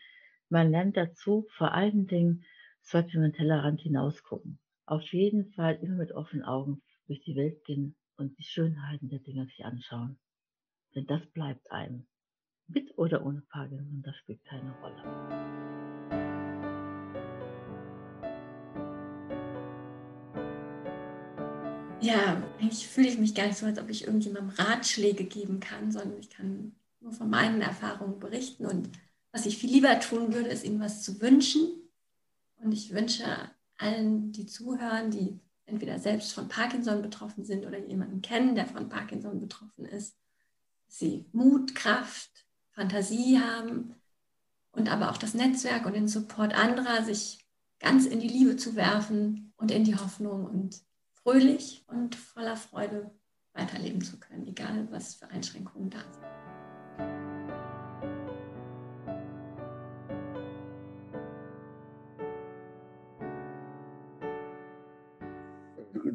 Man 0.48 0.70
lernt 0.70 0.96
dazu, 0.96 1.46
vor 1.50 1.72
allen 1.72 2.06
Dingen 2.06 2.44
sollte 2.82 3.18
man 3.18 3.32
Tellerrand 3.32 3.80
hinausgucken. 3.80 4.58
Auf 4.86 5.04
jeden 5.12 5.52
Fall 5.52 5.78
immer 5.82 5.96
mit 5.96 6.12
offenen 6.12 6.44
Augen 6.44 6.82
durch 7.06 7.20
die 7.20 7.36
Welt 7.36 7.64
gehen 7.64 7.96
und 8.16 8.36
die 8.38 8.44
Schönheiten 8.44 9.08
der 9.08 9.20
Dinge 9.20 9.46
sich 9.46 9.64
anschauen. 9.64 10.18
Denn 10.94 11.06
das 11.06 11.24
bleibt 11.26 11.70
einem. 11.70 12.06
Mit 12.66 12.96
oder 12.98 13.24
ohne 13.24 13.42
Parkinson, 13.50 14.02
das 14.02 14.16
spielt 14.16 14.44
keine 14.44 14.72
Rolle. 14.80 15.79
Ja, 22.00 22.42
eigentlich 22.58 22.88
fühle 22.88 23.08
ich 23.08 23.18
mich 23.18 23.34
gar 23.34 23.46
nicht 23.46 23.58
so, 23.58 23.66
als 23.66 23.78
ob 23.78 23.88
ich 23.88 24.04
irgendjemandem 24.04 24.50
Ratschläge 24.50 25.24
geben 25.24 25.60
kann, 25.60 25.92
sondern 25.92 26.18
ich 26.18 26.30
kann 26.30 26.74
nur 27.00 27.12
von 27.12 27.30
meinen 27.30 27.60
Erfahrungen 27.60 28.18
berichten. 28.18 28.66
Und 28.66 28.90
was 29.32 29.46
ich 29.46 29.58
viel 29.58 29.70
lieber 29.70 29.98
tun 30.00 30.32
würde, 30.34 30.48
ist 30.48 30.64
ihnen 30.64 30.80
was 30.80 31.02
zu 31.02 31.20
wünschen. 31.20 31.68
Und 32.56 32.72
ich 32.72 32.92
wünsche 32.94 33.24
allen, 33.78 34.32
die 34.32 34.46
zuhören, 34.46 35.10
die 35.10 35.40
entweder 35.66 35.98
selbst 35.98 36.32
von 36.32 36.48
Parkinson 36.48 37.02
betroffen 37.02 37.44
sind 37.44 37.64
oder 37.64 37.78
jemanden 37.78 38.22
kennen, 38.22 38.54
der 38.54 38.66
von 38.66 38.88
Parkinson 38.88 39.40
betroffen 39.40 39.84
ist, 39.84 40.16
dass 40.86 40.98
sie 40.98 41.26
Mut, 41.32 41.74
Kraft, 41.74 42.46
Fantasie 42.72 43.38
haben 43.38 43.94
und 44.72 44.90
aber 44.90 45.10
auch 45.10 45.16
das 45.16 45.34
Netzwerk 45.34 45.86
und 45.86 45.94
den 45.94 46.08
Support 46.08 46.54
anderer, 46.54 47.04
sich 47.04 47.46
ganz 47.78 48.04
in 48.04 48.20
die 48.20 48.28
Liebe 48.28 48.56
zu 48.56 48.76
werfen 48.76 49.52
und 49.56 49.70
in 49.70 49.84
die 49.84 49.96
Hoffnung 49.96 50.44
und 50.44 50.82
fröhlich 51.22 51.84
und 51.88 52.14
voller 52.14 52.56
Freude 52.56 53.10
weiterleben 53.52 54.00
zu 54.00 54.18
können, 54.18 54.46
egal 54.46 54.88
was 54.90 55.14
für 55.14 55.28
Einschränkungen 55.28 55.90
da 55.90 56.00
sind. 56.00 56.26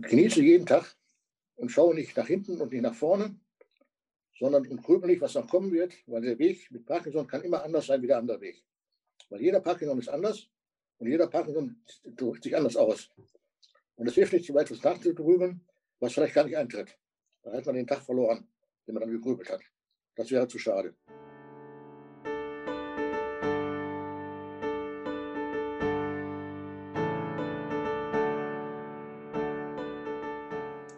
Genieße 0.01 0.41
jeden 0.41 0.65
Tag 0.65 0.95
und 1.55 1.69
schaue 1.69 1.95
nicht 1.95 2.15
nach 2.15 2.27
hinten 2.27 2.61
und 2.61 2.71
nicht 2.71 2.81
nach 2.81 2.93
vorne, 2.93 3.39
sondern 4.37 4.67
und 4.67 4.83
grübel 4.83 5.09
nicht, 5.09 5.21
was 5.21 5.33
noch 5.33 5.47
kommen 5.47 5.71
wird, 5.71 5.93
weil 6.07 6.21
der 6.21 6.37
Weg 6.37 6.69
mit 6.71 6.85
Parkinson 6.85 7.27
kann 7.27 7.41
immer 7.41 7.63
anders 7.63 7.87
sein 7.87 8.01
wie 8.01 8.07
der 8.07 8.17
andere 8.17 8.39
Weg. 8.41 8.63
Weil 9.29 9.41
jeder 9.41 9.59
Parkinson 9.59 9.99
ist 9.99 10.09
anders 10.09 10.47
und 10.97 11.07
jeder 11.07 11.27
Parkinson 11.27 11.81
drückt 12.03 12.43
sich 12.43 12.55
anders 12.55 12.75
aus. 12.75 13.09
Und 13.95 14.07
es 14.07 14.15
hilft 14.15 14.33
nicht, 14.33 14.45
so 14.45 14.57
etwas 14.57 14.83
nachzugrübeln, 14.83 15.61
was 15.99 16.13
vielleicht 16.13 16.35
gar 16.35 16.43
nicht 16.43 16.57
eintritt. 16.57 16.97
Da 17.43 17.53
hat 17.53 17.65
man 17.65 17.75
den 17.75 17.87
Tag 17.87 18.01
verloren, 18.01 18.47
den 18.87 18.93
man 18.93 19.01
dann 19.01 19.11
gegrübelt 19.11 19.49
hat. 19.49 19.61
Das 20.15 20.31
wäre 20.31 20.47
zu 20.47 20.59
schade. 20.59 20.95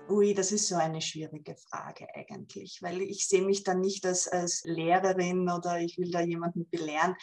Ui, 0.09 0.33
das 0.33 0.53
ist 0.53 0.67
so 0.67 0.75
eine 0.75 1.01
schwierige 1.01 1.55
Frage 1.55 2.07
eigentlich, 2.15 2.81
weil 2.81 3.01
ich 3.01 3.27
sehe 3.27 3.41
mich 3.41 3.63
dann 3.63 3.81
nicht 3.81 4.05
als, 4.05 4.27
als 4.29 4.63
Lehrerin 4.63 5.49
oder 5.49 5.81
ich 5.81 5.97
will 5.97 6.11
da 6.11 6.21
jemanden 6.21 6.69
belehren. 6.69 7.15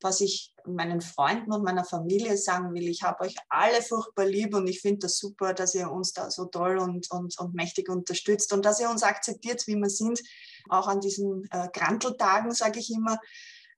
Was 0.00 0.20
ich 0.20 0.52
meinen 0.66 1.00
Freunden 1.02 1.52
und 1.52 1.62
meiner 1.62 1.84
Familie 1.84 2.36
sagen 2.36 2.74
will, 2.74 2.88
ich 2.88 3.04
habe 3.04 3.24
euch 3.24 3.36
alle 3.48 3.80
furchtbar 3.80 4.26
lieb 4.26 4.56
und 4.56 4.66
ich 4.66 4.80
finde 4.80 5.00
das 5.00 5.18
super, 5.18 5.54
dass 5.54 5.76
ihr 5.76 5.88
uns 5.90 6.14
da 6.14 6.32
so 6.32 6.46
toll 6.46 6.78
und, 6.78 7.08
und, 7.12 7.38
und 7.38 7.54
mächtig 7.54 7.88
unterstützt 7.88 8.52
und 8.52 8.64
dass 8.64 8.80
ihr 8.80 8.90
uns 8.90 9.04
akzeptiert, 9.04 9.64
wie 9.68 9.76
wir 9.76 9.90
sind, 9.90 10.20
auch 10.68 10.88
an 10.88 11.00
diesen 11.00 11.44
äh, 11.52 11.68
Granteltagen, 11.72 12.52
sage 12.52 12.80
ich 12.80 12.90
immer. 12.90 13.20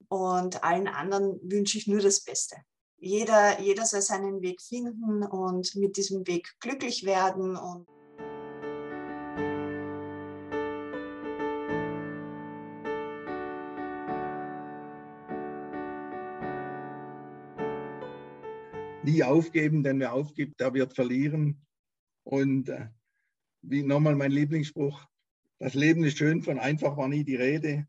Und 0.08 0.64
allen 0.64 0.88
anderen 0.88 1.38
wünsche 1.42 1.76
ich 1.76 1.86
nur 1.86 2.00
das 2.00 2.22
Beste. 2.22 2.56
Jeder, 2.96 3.60
jeder 3.60 3.84
soll 3.84 4.00
seinen 4.00 4.40
Weg 4.40 4.62
finden 4.62 5.22
und 5.22 5.74
mit 5.74 5.98
diesem 5.98 6.26
Weg 6.26 6.54
glücklich 6.60 7.04
werden 7.04 7.56
und 7.56 7.86
nie 19.04 19.22
aufgeben, 19.22 19.82
denn 19.82 20.00
wer 20.00 20.12
aufgibt, 20.12 20.60
der 20.60 20.74
wird 20.74 20.94
verlieren. 20.94 21.64
Und 22.24 22.68
äh, 22.68 22.88
wie 23.62 23.82
nochmal 23.82 24.16
mein 24.16 24.32
Lieblingsspruch, 24.32 25.06
das 25.58 25.74
Leben 25.74 26.04
ist 26.04 26.18
schön, 26.18 26.42
von 26.42 26.58
einfach 26.58 26.96
war 26.96 27.08
nie 27.08 27.24
die 27.24 27.36
Rede, 27.36 27.86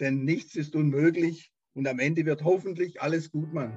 denn 0.00 0.24
nichts 0.24 0.56
ist 0.56 0.74
unmöglich 0.74 1.52
und 1.74 1.86
am 1.86 1.98
Ende 1.98 2.24
wird 2.24 2.44
hoffentlich 2.44 3.00
alles 3.00 3.30
gut, 3.30 3.52
Mann. 3.52 3.72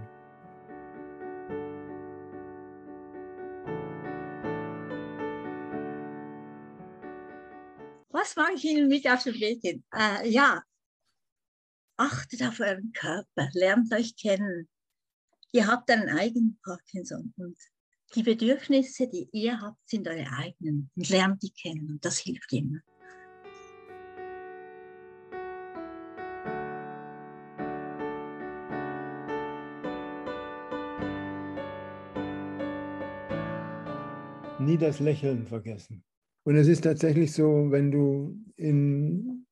Was 8.10 8.36
mag 8.36 8.52
ich 8.56 8.66
Ihnen 8.66 8.88
mit 8.88 9.08
auf 9.08 9.24
den 9.24 9.36
Weg 9.36 9.62
gehen? 9.62 9.84
Äh, 9.94 10.28
ja, 10.30 10.64
achtet 11.98 12.44
auf 12.44 12.60
euren 12.60 12.92
Körper, 12.94 13.50
lernt 13.54 13.94
euch 13.94 14.16
kennen, 14.16 14.68
ihr 15.52 15.68
habt 15.68 15.90
einen 15.90 16.10
eigenen 16.10 16.60
Parkinson 16.64 17.34
und 17.38 17.58
die 18.16 18.24
Bedürfnisse, 18.24 19.08
die 19.08 19.30
ihr 19.32 19.60
habt, 19.60 19.78
sind 19.90 20.08
eure 20.08 20.28
eigenen 20.38 20.90
und 20.96 21.10
lernt 21.10 21.44
die 21.44 21.52
kennen 21.52 21.90
und 21.90 22.06
das 22.06 22.20
hilft 22.20 22.52
immer. 22.54 22.80
Nie 34.60 34.78
das 34.78 35.00
Lächeln 35.00 35.48
vergessen. 35.48 36.04
Und 36.44 36.56
es 36.56 36.68
ist 36.68 36.84
tatsächlich 36.84 37.34
so, 37.34 37.72
wenn 37.72 37.92
du 37.92 38.38
in, 38.56 39.46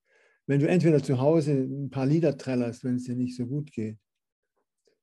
wenn 0.47 0.59
du 0.59 0.67
entweder 0.67 1.01
zu 1.01 1.19
Hause 1.19 1.51
ein 1.51 1.89
paar 1.89 2.05
Lieder 2.05 2.37
trällerst, 2.37 2.83
wenn 2.83 2.95
es 2.95 3.03
dir 3.03 3.15
nicht 3.15 3.35
so 3.35 3.45
gut 3.45 3.71
geht, 3.71 3.97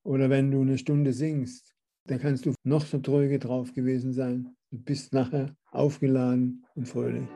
oder 0.05 0.31
wenn 0.31 0.51
du 0.51 0.61
eine 0.61 0.79
Stunde 0.79 1.13
singst, 1.13 1.75
dann 2.05 2.19
kannst 2.19 2.47
du 2.47 2.55
noch 2.65 2.85
so 2.85 2.99
tröge 2.99 3.39
drauf 3.39 3.73
gewesen 3.73 4.13
sein. 4.13 4.57
Du 4.71 4.79
bist 4.79 5.13
nachher 5.13 5.55
aufgeladen 5.71 6.67
und 6.75 6.89
fröhlich. 6.89 7.29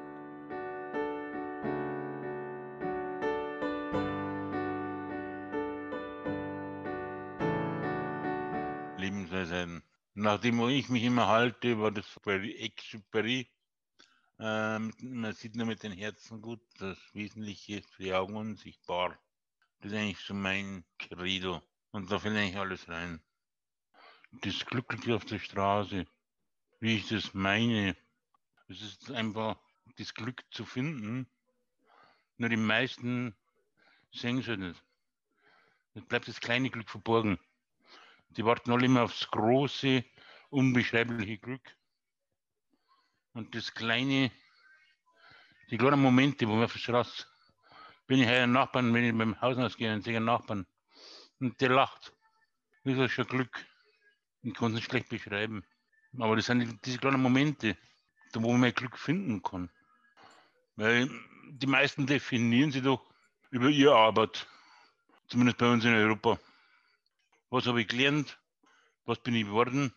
Lebensweisen. 8.98 9.82
Nachdem 10.14 10.66
ich 10.68 10.88
mich 10.88 11.04
immer 11.04 11.28
halte, 11.28 11.78
war 11.78 11.92
das 11.92 12.06
Exupery. 12.26 13.46
Ähm, 14.38 14.92
man 15.00 15.32
sieht 15.32 15.54
nur 15.56 15.66
mit 15.66 15.82
den 15.82 15.92
Herzen 15.92 16.42
gut, 16.42 16.60
das 16.78 16.98
Wesentliche 17.12 17.76
ist 17.78 17.90
für 17.90 18.02
die 18.02 18.14
Augen 18.14 18.34
unsichtbar. 18.34 19.18
Das 19.80 19.92
ist 19.92 19.98
eigentlich 19.98 20.18
so 20.18 20.34
mein 20.34 20.84
Credo. 20.98 21.62
Und 21.96 22.10
da 22.10 22.18
fällt 22.18 22.36
eigentlich 22.36 22.58
alles 22.58 22.86
rein. 22.90 23.22
Das 24.42 24.66
Glückliche 24.66 25.16
auf 25.16 25.24
der 25.24 25.38
Straße, 25.38 26.06
wie 26.78 26.96
ich 26.96 27.08
das 27.08 27.32
meine, 27.32 27.96
es 28.68 28.82
ist 28.82 29.10
einfach 29.10 29.56
das 29.96 30.12
Glück 30.12 30.44
zu 30.50 30.66
finden. 30.66 31.26
Nur 32.36 32.50
die 32.50 32.58
meisten 32.58 33.34
sehen 34.12 34.40
es 34.40 34.46
halt 34.46 34.60
nicht. 34.60 34.84
Es 35.94 36.04
bleibt 36.04 36.28
das 36.28 36.38
kleine 36.38 36.68
Glück 36.68 36.90
verborgen. 36.90 37.38
Die 38.28 38.44
warten 38.44 38.72
alle 38.72 38.84
immer 38.84 39.04
aufs 39.04 39.30
große, 39.30 40.04
unbeschreibliche 40.50 41.38
Glück. 41.38 41.78
Und 43.32 43.54
das 43.54 43.72
kleine, 43.72 44.30
die 45.70 45.78
kleinen 45.78 46.02
Momente, 46.02 46.46
wo 46.46 46.58
wir 46.58 46.66
auf 46.66 46.72
der 46.74 46.78
Straße, 46.78 47.24
bin 48.06 48.20
ich 48.20 48.28
einen 48.28 48.52
Nachbarn, 48.52 48.92
wenn 48.92 49.04
ich 49.04 49.16
beim 49.16 49.40
Haus 49.40 49.56
ausgehe, 49.56 49.94
und 49.94 50.02
sehe 50.02 50.18
einen 50.18 50.26
Nachbarn, 50.26 50.66
und 51.40 51.60
der 51.60 51.70
lacht. 51.70 52.12
Das 52.84 52.98
ist 52.98 53.12
schon 53.12 53.26
Glück. 53.26 53.66
Ich 54.42 54.54
kann 54.54 54.68
es 54.68 54.74
nicht 54.74 54.84
schlecht 54.84 55.08
beschreiben. 55.08 55.64
Aber 56.18 56.36
das 56.36 56.46
sind 56.46 56.78
diese 56.84 56.98
kleinen 56.98 57.20
Momente, 57.20 57.76
wo 58.32 58.52
man 58.52 58.72
Glück 58.72 58.98
finden 58.98 59.42
kann. 59.42 59.70
Weil 60.76 61.10
die 61.50 61.66
meisten 61.66 62.06
definieren 62.06 62.70
sich 62.70 62.82
doch 62.82 63.04
über 63.50 63.68
ihre 63.68 63.96
Arbeit. 63.96 64.46
Zumindest 65.28 65.58
bei 65.58 65.70
uns 65.70 65.84
in 65.84 65.94
Europa. 65.94 66.38
Was 67.50 67.66
habe 67.66 67.80
ich 67.80 67.88
gelernt? 67.88 68.38
Was 69.04 69.18
bin 69.18 69.34
ich 69.34 69.44
geworden? 69.44 69.92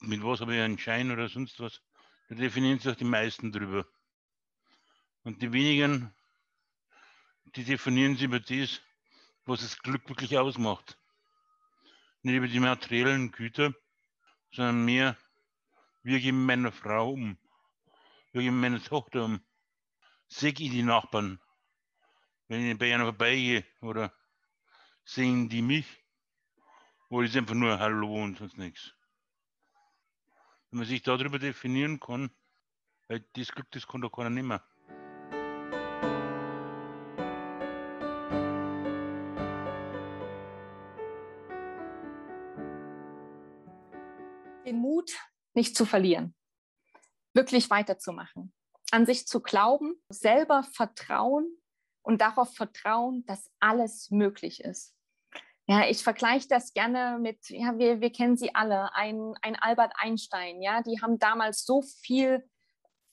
Mit 0.00 0.22
was 0.22 0.40
habe 0.40 0.54
ich 0.54 0.60
einen 0.60 0.78
Schein 0.78 1.10
oder 1.10 1.28
sonst 1.28 1.60
was? 1.60 1.80
Da 2.28 2.34
definieren 2.34 2.78
sich 2.78 2.92
doch 2.92 2.98
die 2.98 3.04
meisten 3.04 3.52
drüber. 3.52 3.86
Und 5.22 5.40
die 5.40 5.52
wenigen, 5.52 6.14
die 7.56 7.64
definieren 7.64 8.14
sich 8.14 8.24
über 8.24 8.40
das, 8.40 8.80
was 9.46 9.60
das 9.60 9.78
Glück 9.78 10.08
wirklich 10.08 10.36
ausmacht. 10.38 10.98
Nicht 12.22 12.36
über 12.36 12.48
die 12.48 12.60
materiellen 12.60 13.30
Güter, 13.30 13.74
sondern 14.52 14.84
mehr, 14.84 15.18
wir 16.02 16.20
geben 16.20 16.46
meine 16.46 16.72
Frau 16.72 17.10
um, 17.10 17.38
wir 18.32 18.42
geben 18.42 18.60
meine 18.60 18.82
Tochter 18.82 19.24
um. 19.24 19.44
Sehe 20.26 20.50
ich 20.50 20.56
die 20.56 20.82
Nachbarn, 20.82 21.38
wenn 22.48 22.66
ich 22.66 22.78
bei 22.78 22.94
einer 22.94 23.04
vorbeigehe, 23.04 23.64
oder 23.80 24.12
sehen 25.04 25.48
die 25.48 25.62
mich, 25.62 25.86
oder 27.10 27.26
ist 27.26 27.36
einfach 27.36 27.54
nur 27.54 27.78
Hallo 27.78 28.22
und 28.22 28.38
sonst 28.38 28.56
nichts. 28.56 28.94
Wenn 30.70 30.78
man 30.78 30.88
sich 30.88 31.02
darüber 31.02 31.38
definieren 31.38 32.00
kann, 32.00 32.34
weil 33.08 33.20
das 33.34 33.52
Glück, 33.52 33.70
das 33.72 33.86
kann 33.86 34.00
doch 34.00 34.10
keiner 34.10 34.30
nehmen. 34.30 34.60
Nicht 45.54 45.76
zu 45.76 45.86
verlieren, 45.86 46.34
wirklich 47.32 47.70
weiterzumachen, 47.70 48.52
an 48.90 49.06
sich 49.06 49.26
zu 49.26 49.40
glauben, 49.40 49.94
selber 50.08 50.62
vertrauen 50.62 51.46
und 52.02 52.20
darauf 52.20 52.54
vertrauen, 52.54 53.24
dass 53.26 53.50
alles 53.60 54.10
möglich 54.10 54.60
ist. 54.60 54.94
Ja, 55.66 55.88
ich 55.88 56.02
vergleiche 56.02 56.46
das 56.48 56.74
gerne 56.74 57.18
mit, 57.18 57.48
ja, 57.48 57.78
wir, 57.78 58.00
wir 58.00 58.12
kennen 58.12 58.36
sie 58.36 58.54
alle, 58.54 58.94
ein, 58.94 59.32
ein 59.40 59.56
Albert 59.56 59.94
Einstein, 59.96 60.60
ja, 60.60 60.82
die 60.82 61.00
haben 61.00 61.18
damals 61.18 61.64
so 61.64 61.80
viel 61.80 62.46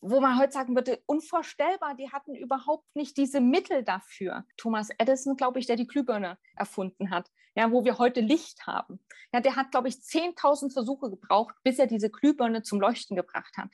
wo 0.01 0.19
man 0.19 0.39
heute 0.39 0.51
sagen 0.51 0.75
würde, 0.75 1.01
unvorstellbar, 1.05 1.95
die 1.95 2.11
hatten 2.11 2.35
überhaupt 2.35 2.95
nicht 2.95 3.17
diese 3.17 3.39
Mittel 3.39 3.83
dafür. 3.83 4.45
Thomas 4.57 4.89
Edison, 4.97 5.37
glaube 5.37 5.59
ich, 5.59 5.67
der 5.67 5.75
die 5.75 5.87
Glühbirne 5.87 6.39
erfunden 6.55 7.11
hat, 7.11 7.29
ja, 7.55 7.71
wo 7.71 7.85
wir 7.85 7.99
heute 7.99 8.19
Licht 8.19 8.65
haben. 8.65 8.99
Ja, 9.31 9.41
der 9.41 9.55
hat, 9.55 9.71
glaube 9.71 9.89
ich, 9.89 9.95
10.000 9.95 10.73
Versuche 10.73 11.09
gebraucht, 11.11 11.55
bis 11.63 11.77
er 11.77 11.85
diese 11.85 12.09
Glühbirne 12.09 12.63
zum 12.63 12.81
Leuchten 12.81 13.15
gebracht 13.15 13.55
hat. 13.57 13.69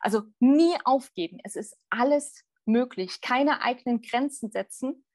Also 0.00 0.24
nie 0.38 0.74
aufgeben. 0.84 1.38
Es 1.44 1.56
ist 1.56 1.78
alles 1.88 2.44
möglich. 2.66 3.22
Keine 3.22 3.62
eigenen 3.62 4.02
Grenzen 4.02 4.50
setzen. 4.50 5.06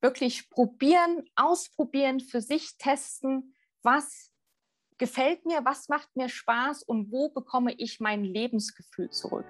Wirklich 0.00 0.50
probieren, 0.50 1.24
ausprobieren, 1.36 2.18
für 2.18 2.40
sich 2.40 2.76
testen, 2.76 3.54
was 3.82 4.32
gefällt 4.98 5.46
mir, 5.46 5.64
was 5.64 5.88
macht 5.88 6.16
mir 6.16 6.28
Spaß 6.28 6.82
und 6.82 7.12
wo 7.12 7.28
bekomme 7.28 7.72
ich 7.74 8.00
mein 8.00 8.24
Lebensgefühl 8.24 9.10
zurück. 9.10 9.46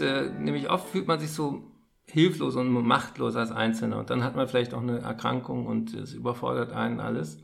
Äh, 0.00 0.30
nämlich 0.30 0.70
oft 0.70 0.88
fühlt 0.88 1.06
man 1.06 1.20
sich 1.20 1.30
so 1.30 1.64
hilflos 2.06 2.56
und 2.56 2.70
machtlos 2.70 3.36
als 3.36 3.52
Einzelner. 3.52 3.98
Und 3.98 4.10
dann 4.10 4.24
hat 4.24 4.36
man 4.36 4.48
vielleicht 4.48 4.74
auch 4.74 4.82
eine 4.82 5.00
Erkrankung 5.00 5.66
und 5.66 5.94
es 5.94 6.14
überfordert 6.14 6.72
einen 6.72 7.00
alles. 7.00 7.38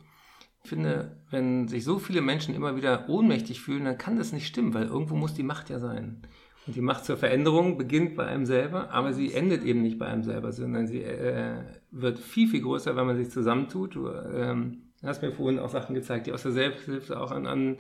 Ich 0.63 0.71
finde, 0.71 1.21
wenn 1.31 1.69
sich 1.69 1.85
so 1.85 1.99
viele 1.99 2.23
Menschen 2.23 2.55
immer 2.55 2.75
wieder 2.75 3.09
ohnmächtig 3.09 3.61
fühlen, 3.61 3.85
dann 3.85 3.99
kann 3.99 4.17
das 4.17 4.33
nicht 4.33 4.47
stimmen, 4.47 4.73
weil 4.73 4.87
irgendwo 4.87 5.15
muss 5.15 5.35
die 5.35 5.43
Macht 5.43 5.69
ja 5.69 5.79
sein. 5.79 6.23
Und 6.67 6.75
die 6.75 6.81
Macht 6.81 7.05
zur 7.05 7.19
Veränderung 7.19 7.77
beginnt 7.77 8.17
bei 8.17 8.25
einem 8.25 8.47
selber, 8.47 8.91
aber 8.91 9.13
sie 9.13 9.35
endet 9.35 9.65
eben 9.65 9.83
nicht 9.83 9.99
bei 9.99 10.07
einem 10.07 10.23
selber, 10.23 10.53
sondern 10.53 10.87
sie 10.87 11.03
äh, 11.03 11.57
wird 11.91 12.19
viel, 12.19 12.49
viel 12.49 12.63
größer, 12.63 12.97
wenn 12.97 13.07
man 13.07 13.17
sich 13.17 13.31
zusammentut. 13.31 13.95
Du 13.95 14.09
ähm, 14.09 14.85
hast 15.03 15.21
mir 15.21 15.33
vorhin 15.33 15.59
auch 15.59 15.69
Sachen 15.69 15.95
gezeigt, 15.95 16.27
die 16.27 16.33
aus 16.33 16.45
der 16.45 16.53
Selbsthilfe 16.53 17.21
auch 17.21 17.31
an, 17.31 17.47
an 17.47 17.77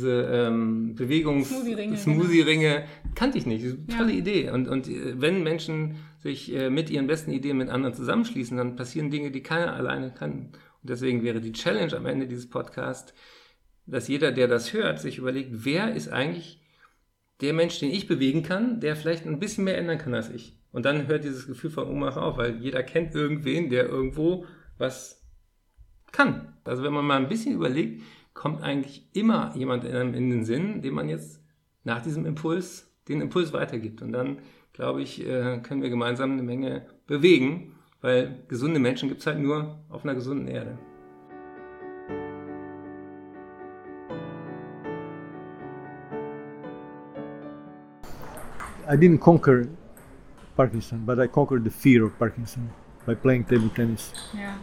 diese 0.00 0.22
ähm, 0.32 0.94
Bewegungs 0.94 1.50
Smoothie-Ringe, 1.50 1.96
Smoothie-Ringe 1.96 2.84
kannte 3.14 3.38
ich 3.38 3.46
nicht. 3.46 3.64
Ja. 3.64 3.98
Tolle 3.98 4.12
Idee. 4.12 4.50
Und, 4.50 4.68
und 4.68 4.88
äh, 4.88 5.20
wenn 5.20 5.42
Menschen 5.42 5.96
sich 6.18 6.52
äh, 6.54 6.70
mit 6.70 6.90
ihren 6.90 7.06
besten 7.06 7.30
Ideen 7.30 7.58
mit 7.58 7.68
anderen 7.68 7.94
zusammenschließen, 7.94 8.56
dann 8.56 8.76
passieren 8.76 9.10
Dinge, 9.10 9.30
die 9.30 9.42
keiner 9.42 9.74
alleine 9.74 10.12
kann. 10.12 10.50
Und 10.82 10.90
deswegen 10.90 11.22
wäre 11.22 11.40
die 11.40 11.52
Challenge 11.52 11.94
am 11.94 12.06
Ende 12.06 12.26
dieses 12.26 12.48
Podcasts, 12.48 13.14
dass 13.86 14.08
jeder, 14.08 14.32
der 14.32 14.48
das 14.48 14.72
hört, 14.72 15.00
sich 15.00 15.18
überlegt, 15.18 15.50
wer 15.64 15.94
ist 15.94 16.08
eigentlich 16.08 16.62
der 17.40 17.52
Mensch, 17.52 17.78
den 17.78 17.90
ich 17.90 18.06
bewegen 18.06 18.42
kann, 18.42 18.80
der 18.80 18.96
vielleicht 18.96 19.26
ein 19.26 19.38
bisschen 19.38 19.64
mehr 19.64 19.78
ändern 19.78 19.98
kann 19.98 20.14
als 20.14 20.30
ich. 20.30 20.58
Und 20.72 20.84
dann 20.84 21.08
hört 21.08 21.24
dieses 21.24 21.46
Gefühl 21.46 21.70
von 21.70 21.88
Ohnmacht 21.88 22.16
auf, 22.16 22.36
weil 22.36 22.56
jeder 22.58 22.82
kennt 22.82 23.14
irgendwen, 23.14 23.70
der 23.70 23.86
irgendwo 23.86 24.46
was 24.78 25.22
kann. 26.12 26.54
Also 26.64 26.82
wenn 26.82 26.92
man 26.92 27.04
mal 27.04 27.16
ein 27.16 27.28
bisschen 27.28 27.54
überlegt, 27.54 28.02
kommt 28.34 28.62
eigentlich 28.62 29.08
immer 29.12 29.52
jemand 29.56 29.84
in, 29.84 29.94
einem- 29.94 30.14
in 30.14 30.30
den 30.30 30.44
Sinn, 30.44 30.82
dem 30.82 30.94
man 30.94 31.08
jetzt 31.08 31.40
nach 31.84 32.02
diesem 32.02 32.26
Impuls 32.26 32.86
den 33.08 33.20
Impuls 33.20 33.52
weitergibt. 33.52 34.02
Und 34.02 34.12
dann, 34.12 34.38
glaube 34.72 35.02
ich, 35.02 35.26
äh, 35.26 35.58
können 35.62 35.82
wir 35.82 35.90
gemeinsam 35.90 36.32
eine 36.32 36.42
Menge 36.42 36.86
bewegen, 37.06 37.74
weil 38.00 38.44
gesunde 38.48 38.78
Menschen 38.80 39.08
gibt 39.08 39.20
es 39.20 39.26
halt 39.26 39.40
nur 39.40 39.80
auf 39.88 40.04
einer 40.04 40.14
gesunden 40.14 40.46
Erde. 40.48 40.78
I 48.88 48.96
didn't 48.96 49.20
conquer 49.20 49.68
Parkinson, 50.56 51.04
but 51.06 51.18
I 51.18 51.26
conquered 51.26 51.64
the 51.64 51.70
fear 51.70 52.04
of 52.04 52.18
Parkinson 52.18 52.70
by 53.06 53.14
playing 53.14 53.44
table 53.44 53.68
tennis. 53.70 54.12
Ja. 54.34 54.54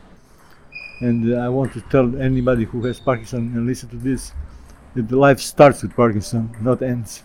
And 0.99 1.33
uh, 1.33 1.37
I 1.37 1.49
want 1.49 1.73
to 1.73 1.81
tell 1.81 2.19
anybody 2.19 2.65
who 2.65 2.83
has 2.85 2.99
Parkinson 2.99 3.51
and 3.55 3.67
listen 3.67 3.89
to 3.89 3.97
this 3.97 4.31
that 4.95 5.07
the 5.07 5.17
life 5.17 5.39
starts 5.39 5.83
with 5.83 5.95
Parkinson, 5.95 6.55
not 6.61 6.81
ends. 6.81 7.23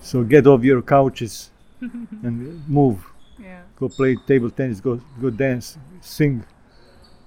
So 0.00 0.22
get 0.22 0.46
off 0.46 0.62
your 0.62 0.82
couches 0.82 1.50
and 1.80 2.68
move. 2.68 3.04
Yeah. 3.38 3.62
Go 3.76 3.88
play 3.88 4.16
table 4.26 4.50
tennis, 4.50 4.80
go 4.80 5.00
go 5.20 5.30
dance, 5.30 5.78
sing. 6.00 6.44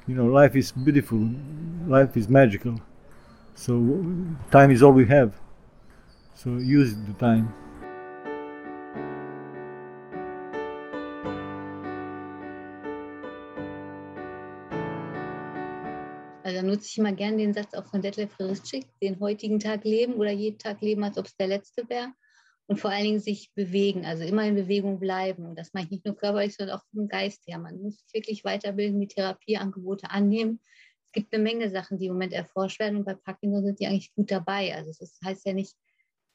You 0.08 0.16
know, 0.16 0.26
life 0.26 0.56
is 0.56 0.72
beautiful, 0.72 1.30
life 1.88 2.16
is 2.18 2.30
magical. 2.30 2.80
So 3.56 3.74
time 4.52 4.72
is 4.72 4.82
all 4.82 4.92
we 4.92 5.06
have. 5.08 5.34
So 6.36 6.58
use 6.58 6.96
the 6.96 7.14
time. 7.14 7.54
Also 16.74 16.80
da 16.80 16.82
nutze 16.82 16.88
ich 16.88 16.98
immer 16.98 17.12
gerne 17.12 17.38
den 17.38 17.54
Satz 17.54 17.74
auch 17.76 17.86
von 17.86 18.02
Detlef 18.02 18.40
Ritschik, 18.40 18.88
den 19.00 19.20
heutigen 19.20 19.60
Tag 19.60 19.84
leben 19.84 20.16
oder 20.16 20.32
jeden 20.32 20.58
Tag 20.58 20.82
leben, 20.82 21.04
als 21.04 21.18
ob 21.18 21.28
es 21.28 21.36
der 21.36 21.48
letzte 21.48 21.88
wäre. 21.88 22.12
Und 22.66 22.80
vor 22.80 22.92
allen 22.92 23.04
Dingen 23.04 23.20
sich 23.20 23.54
bewegen, 23.54 24.06
also 24.06 24.24
immer 24.24 24.46
in 24.46 24.56
Bewegung 24.56 25.00
bleiben. 25.00 25.46
Und 25.46 25.60
das 25.60 25.74
meine 25.74 25.86
ich 25.86 25.92
nicht 25.92 26.06
nur 26.06 26.16
körperlich, 26.16 26.56
sondern 26.56 26.78
auch 26.78 26.84
vom 26.92 27.08
Geist 27.08 27.46
her. 27.46 27.60
Man 27.60 27.82
muss 27.82 27.98
sich 27.98 28.14
wirklich 28.14 28.44
weiterbilden, 28.44 29.00
die 29.02 29.08
Therapieangebote 29.08 30.10
annehmen. 30.10 30.62
Es 31.08 31.12
gibt 31.12 31.34
eine 31.34 31.44
Menge 31.44 31.70
Sachen, 31.70 32.00
die 32.00 32.08
im 32.08 32.14
Moment 32.14 32.34
erforscht 32.34 32.80
werden 32.80 32.98
und 32.98 33.06
bei 33.06 33.14
Parkinson 33.14 33.66
sind 33.66 33.80
die 33.80 33.86
eigentlich 33.86 34.16
gut 34.16 34.32
dabei. 34.32 34.74
Also 34.74 34.94
das 34.98 35.20
heißt 35.24 35.46
ja 35.46 35.54
nicht, 35.54 35.76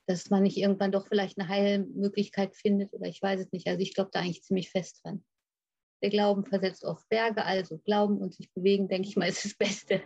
dass 0.06 0.30
man 0.30 0.42
nicht 0.42 0.58
irgendwann 0.58 0.92
doch 0.92 1.08
vielleicht 1.08 1.38
eine 1.38 1.48
Heilmöglichkeit 1.48 2.54
findet 2.54 2.92
oder 2.92 3.06
ich 3.06 3.20
weiß 3.20 3.40
es 3.40 3.50
nicht. 3.50 3.66
Also 3.66 3.80
ich 3.80 3.94
glaube 3.94 4.10
da 4.12 4.20
eigentlich 4.20 4.44
ziemlich 4.44 4.70
fest 4.70 5.00
dran. 5.02 5.24
Der 6.02 6.10
Glauben 6.10 6.44
versetzt 6.44 6.84
oft 6.84 7.08
Berge, 7.08 7.44
also 7.44 7.78
Glauben 7.78 8.18
und 8.18 8.34
sich 8.34 8.52
bewegen, 8.52 8.88
denke 8.88 9.08
ich 9.08 9.16
mal, 9.16 9.28
ist 9.28 9.44
das 9.44 9.56
Beste. 9.56 10.02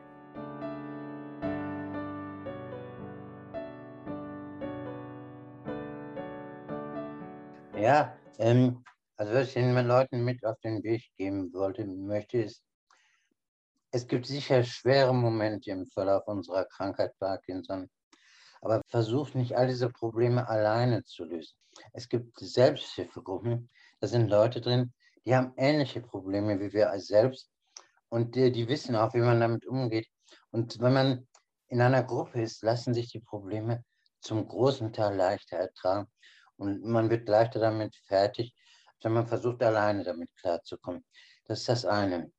Ja, 7.83 8.17
ähm, 8.39 8.85
also 9.17 9.35
was 9.35 9.49
ich 9.49 9.55
den 9.55 9.75
Leuten 9.87 10.25
mit 10.25 10.45
auf 10.47 10.57
den 10.61 10.85
Weg 10.85 11.03
geben 11.17 11.53
wollte, 11.53 11.85
möchte, 11.85 12.39
ist, 12.39 12.63
es 13.91 14.07
gibt 14.07 14.25
sicher 14.27 14.63
schwere 14.63 15.13
Momente 15.13 15.73
im 15.73 15.87
Verlauf 15.87 16.27
unserer 16.29 16.65
Krankheit 16.65 17.13
Parkinson, 17.19 17.91
aber 18.61 18.83
versucht 18.87 19.35
nicht 19.35 19.57
all 19.57 19.67
diese 19.67 19.91
Probleme 19.91 20.49
alleine 20.49 21.03
zu 21.03 21.25
lösen. 21.25 21.57
Es 21.93 22.09
gibt 22.09 22.39
Selbsthilfegruppen, 22.39 23.69
da 23.99 24.07
sind 24.07 24.29
Leute 24.29 24.61
drin, 24.61 24.93
die 25.27 25.35
haben 25.35 25.53
ähnliche 25.57 26.01
Probleme 26.01 26.61
wie 26.61 26.73
wir 26.73 26.93
selbst 27.01 27.51
und 28.13 28.35
die, 28.35 28.53
die 28.53 28.69
wissen 28.69 28.95
auch, 28.95 29.15
wie 29.15 29.21
man 29.21 29.41
damit 29.41 29.65
umgeht. 29.65 30.07
Und 30.51 30.79
wenn 30.81 30.93
man 30.93 31.29
in 31.69 31.81
einer 31.81 32.03
Gruppe 32.03 32.43
ist, 32.43 32.63
lassen 32.63 32.93
sich 32.93 33.11
die 33.11 33.21
Probleme 33.21 33.83
zum 34.21 34.47
großen 34.47 34.93
Teil 34.93 35.17
leichter 35.17 35.57
ertragen 35.57 36.07
und 36.57 36.85
man 36.85 37.09
wird 37.09 37.27
leichter 37.27 37.59
damit 37.59 37.97
fertig, 38.07 38.55
wenn 39.03 39.15
man 39.15 39.27
versucht, 39.27 39.63
alleine 39.63 40.05
damit 40.05 40.29
klarzukommen. 40.37 41.03
Das 41.47 41.61
ist 41.61 41.71
das 41.71 41.87
eine. 41.87 42.31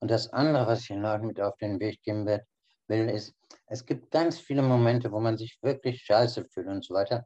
Und 0.00 0.10
das 0.10 0.32
andere, 0.32 0.66
was 0.66 0.80
ich 0.80 0.88
den 0.88 1.02
Leuten 1.02 1.28
mit 1.28 1.40
auf 1.40 1.56
den 1.58 1.78
Weg 1.78 2.02
geben 2.02 2.26
will, 2.26 3.08
ist, 3.08 3.32
es 3.66 3.86
gibt 3.86 4.10
ganz 4.10 4.40
viele 4.40 4.62
Momente, 4.62 5.12
wo 5.12 5.20
man 5.20 5.38
sich 5.38 5.60
wirklich 5.62 6.02
scheiße 6.02 6.44
fühlt 6.46 6.66
und 6.66 6.84
so 6.84 6.94
weiter. 6.94 7.24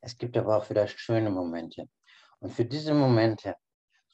Es 0.00 0.16
gibt 0.16 0.36
aber 0.36 0.56
auch 0.56 0.70
wieder 0.70 0.86
schöne 0.86 1.30
Momente. 1.30 1.88
Und 2.38 2.52
für 2.52 2.64
diese 2.64 2.94
Momente 2.94 3.56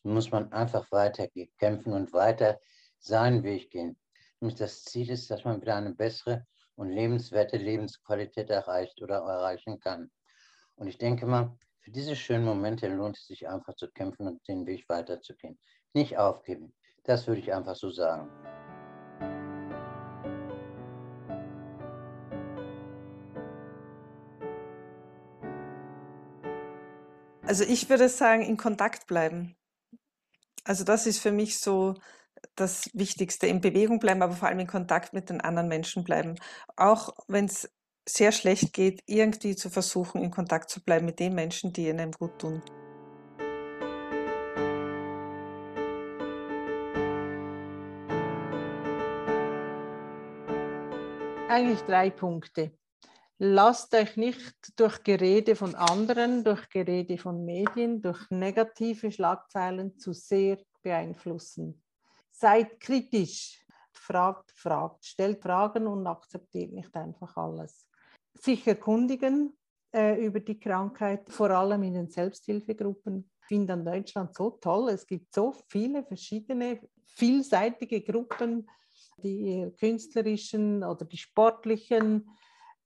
muss 0.05 0.31
man 0.31 0.51
einfach 0.55 0.91
weiter 0.91 1.29
kämpfen 1.59 1.93
und 1.93 2.15
weiter 2.15 2.59
seinen 3.01 3.43
Weg 3.43 3.71
gehen. 3.71 3.97
Nämlich 4.41 4.59
das 4.59 4.85
Ziel 4.85 5.11
ist, 5.11 5.31
dass 5.31 5.45
man 5.45 5.61
wieder 5.61 5.77
eine 5.77 5.95
bessere 5.95 6.47
und 6.77 6.91
lebenswerte 6.91 7.57
Lebensqualität 7.57 8.51
erreicht 8.51 9.03
oder 9.03 9.17
erreichen 9.17 9.81
kann. 9.81 10.11
Und 10.77 10.87
ich 10.87 10.99
denke 10.99 11.27
mal, 11.27 11.57
für 11.81 11.91
diese 11.91 12.15
schönen 12.15 12.45
Momente 12.45 12.89
lohnt 12.89 13.17
es 13.17 13.27
sich 13.27 13.49
einfach 13.49 13.75
zu 13.75 13.91
kämpfen 13.91 14.27
und 14.27 14.47
den 14.49 14.67
Weg 14.67 14.89
weiterzugehen. 14.89 15.59
Nicht 15.93 16.19
aufgeben. 16.19 16.75
Das 17.05 17.27
würde 17.27 17.41
ich 17.41 17.53
einfach 17.53 17.75
so 17.75 17.91
sagen. 17.91 18.31
Also 27.43 27.65
ich 27.65 27.91
würde 27.91 28.09
sagen, 28.09 28.43
in 28.43 28.57
Kontakt 28.57 29.07
bleiben. 29.07 29.57
Also 30.65 30.85
das 30.85 31.07
ist 31.07 31.19
für 31.19 31.33
mich 31.33 31.59
so 31.59 31.95
das 32.61 32.91
Wichtigste, 32.93 33.47
in 33.47 33.61
Bewegung 33.61 33.99
bleiben, 33.99 34.23
aber 34.23 34.35
vor 34.35 34.49
allem 34.49 34.61
in 34.61 34.67
Kontakt 34.67 35.13
mit 35.13 35.31
den 35.31 35.41
anderen 35.41 35.69
Menschen 35.69 36.05
bleiben. 36.05 36.37
Auch 36.77 37.15
wenn 37.27 37.47
es 37.47 37.71
sehr 38.09 38.33
schlecht 38.33 38.73
geht, 38.73 39.03
irgendwie 39.07 39.57
zu 39.57 39.71
versuchen, 39.71 40.23
in 40.23 40.31
Kontakt 40.31 40.71
zu 40.71 40.83
bleiben 40.83 41.07
mit 41.07 41.19
den 41.19 41.35
Menschen, 41.35 41.73
die 41.73 41.89
einem 41.89 42.13
gut 42.13 42.39
tun. 42.39 42.63
Eigentlich 51.49 51.81
drei 51.81 52.11
Punkte. 52.11 52.73
Lasst 53.39 53.95
euch 53.95 54.17
nicht 54.17 54.79
durch 54.79 55.03
Gerede 55.03 55.57
von 55.57 55.75
anderen, 55.75 56.45
durch 56.45 56.69
Gerede 56.69 57.17
von 57.17 57.45
Medien, 57.45 58.03
durch 58.03 58.31
negative 58.31 59.11
Schlagzeilen 59.11 59.99
zu 59.99 60.13
sehr 60.13 60.59
beeinflussen. 60.83 61.83
Seid 62.41 62.81
kritisch, 62.81 63.67
fragt, 63.93 64.51
fragt, 64.53 65.05
stellt 65.05 65.43
Fragen 65.43 65.87
und 65.87 66.07
akzeptiert 66.07 66.73
nicht 66.73 66.97
einfach 66.97 67.37
alles. 67.37 67.87
Sich 68.33 68.67
erkundigen 68.67 69.59
äh, 69.93 70.25
über 70.25 70.41
die 70.41 70.59
Krankheit, 70.59 71.31
vor 71.31 71.51
allem 71.51 71.83
in 71.83 71.93
den 71.93 72.09
Selbsthilfegruppen. 72.09 73.31
Ich 73.43 73.47
finde 73.47 73.75
an 73.75 73.85
Deutschland 73.85 74.35
so 74.35 74.53
toll. 74.53 74.89
Es 74.89 75.07
gibt 75.07 75.35
so 75.35 75.53
viele 75.69 76.03
verschiedene, 76.03 76.81
vielseitige 77.09 78.01
Gruppen, 78.01 78.71
die 79.19 79.71
künstlerischen 79.79 80.83
oder 80.83 81.05
die 81.05 81.19
sportlichen. 81.19 82.27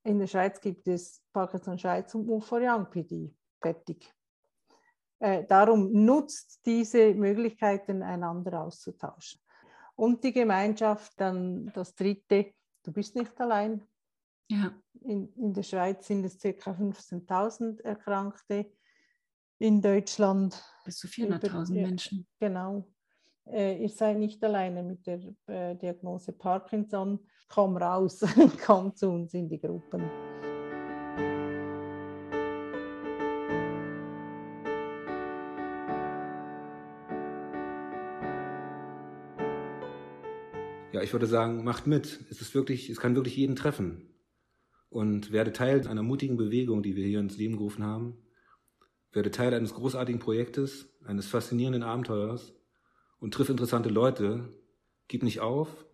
In 0.02 0.18
der 0.18 0.26
Schweiz 0.26 0.60
gibt 0.60 0.88
es 0.88 1.22
Parkinson 1.32 1.78
Schweiz 1.78 2.12
und 2.16 2.42
for 2.42 2.60
Young 2.60 2.90
PD. 2.90 3.32
Fertig. 3.62 4.12
Äh, 5.20 5.44
darum 5.46 5.92
nutzt 5.92 6.66
diese 6.66 7.14
Möglichkeiten, 7.14 8.02
einander 8.02 8.62
auszutauschen. 8.62 9.43
Und 9.96 10.24
die 10.24 10.32
Gemeinschaft, 10.32 11.12
dann 11.16 11.70
das 11.74 11.94
dritte, 11.94 12.52
du 12.82 12.92
bist 12.92 13.14
nicht 13.14 13.40
allein. 13.40 13.82
Ja. 14.48 14.72
In, 15.00 15.32
in 15.34 15.54
der 15.54 15.62
Schweiz 15.62 16.06
sind 16.06 16.24
es 16.24 16.38
ca. 16.38 16.48
15.000 16.48 17.80
Erkrankte. 17.82 18.70
in 19.58 19.80
Deutschland. 19.80 20.62
Bis 20.84 20.98
zu 20.98 21.06
400.000 21.06 21.72
Menschen. 21.72 22.26
Genau. 22.40 22.86
Äh, 23.46 23.82
ihr 23.82 23.88
seid 23.88 24.18
nicht 24.18 24.42
alleine 24.42 24.82
mit 24.82 25.06
der 25.06 25.20
äh, 25.46 25.76
Diagnose 25.76 26.32
Parkinson. 26.32 27.20
Komm 27.48 27.76
raus, 27.76 28.20
komm 28.66 28.94
zu 28.94 29.10
uns 29.10 29.34
in 29.34 29.48
die 29.48 29.60
Gruppen. 29.60 30.10
Ja, 40.94 41.02
ich 41.02 41.12
würde 41.12 41.26
sagen, 41.26 41.64
macht 41.64 41.88
mit. 41.88 42.20
Es 42.30 42.40
ist 42.40 42.54
wirklich, 42.54 42.88
es 42.88 43.00
kann 43.00 43.16
wirklich 43.16 43.36
jeden 43.36 43.56
treffen. 43.56 44.14
Und 44.90 45.32
werde 45.32 45.52
Teil 45.52 45.88
einer 45.88 46.04
mutigen 46.04 46.36
Bewegung, 46.36 46.84
die 46.84 46.94
wir 46.94 47.04
hier 47.04 47.18
ins 47.18 47.36
Leben 47.36 47.56
gerufen 47.56 47.82
haben. 47.82 48.16
Werde 49.10 49.32
Teil 49.32 49.52
eines 49.54 49.74
großartigen 49.74 50.20
Projektes, 50.20 50.88
eines 51.04 51.26
faszinierenden 51.26 51.82
Abenteuers 51.82 52.54
und 53.18 53.34
triff 53.34 53.48
interessante 53.48 53.88
Leute. 53.88 54.56
Gib 55.08 55.24
nicht 55.24 55.40
auf. 55.40 55.84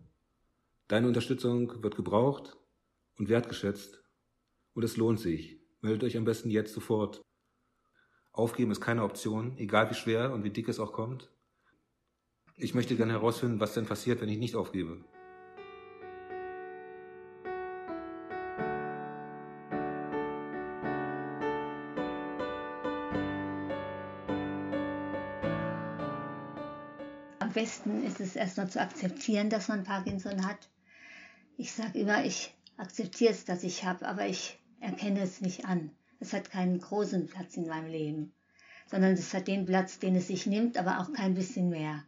Deine 0.87 1.07
Unterstützung 1.07 1.81
wird 1.81 1.95
gebraucht 1.95 2.55
und 3.17 3.27
wertgeschätzt. 3.27 4.03
Und 4.73 4.83
es 4.83 4.97
lohnt 4.97 5.19
sich. 5.19 5.59
Meldet 5.81 6.03
euch 6.03 6.15
am 6.15 6.25
besten 6.25 6.51
jetzt 6.51 6.75
sofort. 6.75 7.23
Aufgeben 8.33 8.69
ist 8.69 8.81
keine 8.81 9.03
Option, 9.03 9.57
egal 9.57 9.89
wie 9.89 9.95
schwer 9.95 10.31
und 10.31 10.43
wie 10.43 10.51
dick 10.51 10.69
es 10.69 10.79
auch 10.79 10.93
kommt. 10.93 11.31
Ich 12.57 12.73
möchte 12.75 12.95
gerne 12.95 13.13
herausfinden, 13.13 13.59
was 13.59 13.73
denn 13.73 13.85
passiert, 13.85 14.21
wenn 14.21 14.29
ich 14.29 14.37
nicht 14.37 14.55
aufgebe. 14.55 15.03
Am 27.39 27.51
besten 27.53 28.03
ist 28.03 28.21
es 28.21 28.35
erstmal 28.35 28.69
zu 28.69 28.79
akzeptieren, 28.79 29.49
dass 29.49 29.67
man 29.67 29.83
Parkinson 29.83 30.45
hat. 30.45 30.69
Ich 31.57 31.73
sage 31.73 31.99
immer, 31.99 32.23
ich 32.23 32.55
akzeptiere 32.77 33.33
es, 33.33 33.43
dass 33.43 33.63
ich 33.63 33.83
habe, 33.83 34.07
aber 34.07 34.27
ich 34.27 34.57
erkenne 34.79 35.21
es 35.21 35.41
nicht 35.41 35.65
an. 35.65 35.91
Es 36.19 36.33
hat 36.33 36.49
keinen 36.49 36.79
großen 36.79 37.27
Platz 37.27 37.57
in 37.57 37.67
meinem 37.67 37.87
Leben, 37.87 38.33
sondern 38.89 39.13
es 39.13 39.33
hat 39.33 39.47
den 39.47 39.65
Platz, 39.65 39.99
den 39.99 40.15
es 40.15 40.27
sich 40.27 40.45
nimmt, 40.45 40.77
aber 40.77 40.99
auch 40.99 41.11
kein 41.11 41.33
bisschen 41.33 41.69
mehr. 41.69 42.05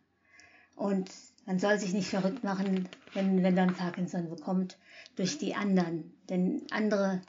Und 0.76 1.12
man 1.46 1.60
soll 1.60 1.78
sich 1.78 1.94
nicht 1.94 2.08
verrückt 2.08 2.44
machen, 2.44 2.88
wenn, 3.14 3.44
wenn 3.44 3.56
dann 3.56 3.76
Parkinson 3.76 4.30
bekommt, 4.30 4.78
durch 5.16 5.38
die 5.38 5.56
anderen. 5.56 6.14
Denn 6.30 6.66
andere, 6.72 7.22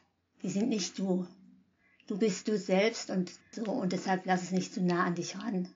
die 0.43 0.51
sind 0.51 0.69
nicht 0.69 0.99
du. 0.99 1.27
Du 2.07 2.19
bist 2.19 2.49
du 2.49 2.59
selbst 2.59 3.11
und 3.11 3.33
so 3.51 3.65
und 3.65 3.93
deshalb 3.93 4.27
lass 4.27 4.43
es 4.43 4.51
nicht 4.51 4.75
zu 4.75 4.83
nah 4.83 5.05
an 5.05 5.15
dich 5.15 5.39
ran. 5.39 5.69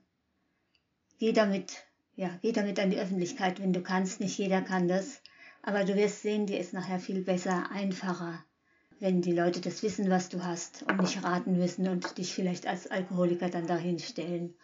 Geh 1.18 1.33
damit, 1.33 1.85
ja, 2.16 2.38
geh 2.42 2.52
damit 2.52 2.78
an 2.78 2.90
die 2.90 2.98
Öffentlichkeit, 2.98 3.61
wenn 3.61 3.72
du 3.72 3.83
kannst. 3.83 4.20
Nicht 4.20 4.38
jeder 4.38 4.62
kann 4.62 4.88
das. 4.88 5.20
Aber 5.62 5.85
du 5.85 5.96
wirst 5.96 6.22
sehen, 6.22 6.46
dir 6.46 6.61
ist 6.61 6.72
nachher 6.72 7.00
viel 7.00 7.22
besser, 7.22 7.70
einfacher, 7.70 8.44
wenn 9.00 9.22
die 9.22 9.33
Leute 9.33 9.61
das 9.61 9.83
wissen, 9.83 10.11
was 10.11 10.28
du 10.28 10.44
hast 10.44 10.85
und 10.85 11.00
nicht 11.00 11.24
raten 11.24 11.57
müssen 11.57 11.88
und 11.88 12.18
dich 12.18 12.33
vielleicht 12.33 12.66
als 12.66 12.88
Alkoholiker 12.90 13.48
dann 13.48 13.66
dahin 13.66 13.98
stellen. 13.98 14.54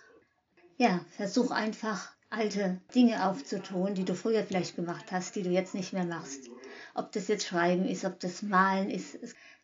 Ja, 0.76 1.04
versuch 1.16 1.50
einfach 1.50 2.13
alte 2.34 2.80
Dinge 2.94 3.28
aufzutun, 3.28 3.94
die 3.94 4.04
du 4.04 4.14
früher 4.14 4.44
vielleicht 4.44 4.76
gemacht 4.76 5.12
hast, 5.12 5.36
die 5.36 5.42
du 5.42 5.50
jetzt 5.50 5.74
nicht 5.74 5.92
mehr 5.92 6.04
machst. 6.04 6.50
Ob 6.94 7.12
das 7.12 7.28
jetzt 7.28 7.46
Schreiben 7.46 7.86
ist, 7.86 8.04
ob 8.04 8.20
das 8.20 8.42
Malen 8.42 8.90
ist. 8.90 9.18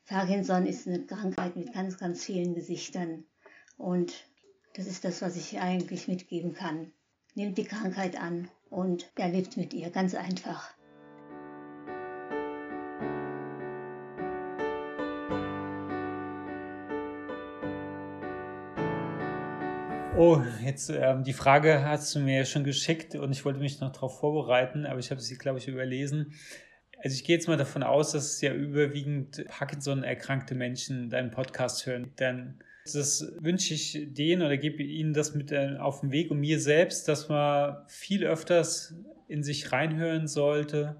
Parkinson 0.06 0.66
ist 0.66 0.86
eine 0.86 1.04
Krankheit 1.04 1.56
mit 1.56 1.72
ganz, 1.72 1.98
ganz 1.98 2.24
vielen 2.24 2.54
Gesichtern. 2.54 3.24
Und 3.76 4.12
das 4.74 4.86
ist 4.86 5.04
das, 5.04 5.22
was 5.22 5.36
ich 5.36 5.58
eigentlich 5.60 6.08
mitgeben 6.08 6.54
kann. 6.54 6.92
Nehmt 7.34 7.58
die 7.58 7.64
Krankheit 7.64 8.20
an 8.20 8.48
und 8.70 9.10
erlebt 9.16 9.56
mit 9.56 9.72
ihr, 9.74 9.90
ganz 9.90 10.14
einfach. 10.14 10.74
Oh, 20.22 20.42
jetzt 20.62 20.90
ähm, 20.90 21.24
die 21.24 21.32
Frage 21.32 21.82
hast 21.82 22.14
du 22.14 22.20
mir 22.20 22.40
ja 22.40 22.44
schon 22.44 22.62
geschickt 22.62 23.14
und 23.14 23.32
ich 23.32 23.46
wollte 23.46 23.58
mich 23.58 23.80
noch 23.80 23.90
darauf 23.90 24.20
vorbereiten, 24.20 24.84
aber 24.84 24.98
ich 24.98 25.10
habe 25.10 25.18
sie, 25.18 25.38
glaube 25.38 25.58
ich, 25.58 25.66
überlesen. 25.66 26.34
Also 27.02 27.14
ich 27.14 27.24
gehe 27.24 27.36
jetzt 27.36 27.48
mal 27.48 27.56
davon 27.56 27.82
aus, 27.82 28.12
dass 28.12 28.34
es 28.34 28.40
ja 28.42 28.52
überwiegend 28.52 29.42
Parkinson-erkrankte 29.48 30.54
Menschen 30.54 31.08
deinen 31.08 31.30
Podcast 31.30 31.86
hören. 31.86 32.12
Denn 32.18 32.58
das 32.84 33.32
wünsche 33.38 33.72
ich 33.72 34.08
denen 34.10 34.42
oder 34.42 34.58
gebe 34.58 34.82
ihnen 34.82 35.14
das 35.14 35.34
mit 35.34 35.52
äh, 35.52 35.78
auf 35.78 36.00
den 36.00 36.12
Weg 36.12 36.30
und 36.30 36.40
mir 36.40 36.60
selbst, 36.60 37.08
dass 37.08 37.30
man 37.30 37.78
viel 37.88 38.26
öfters 38.26 38.94
in 39.26 39.42
sich 39.42 39.72
reinhören 39.72 40.28
sollte 40.28 40.96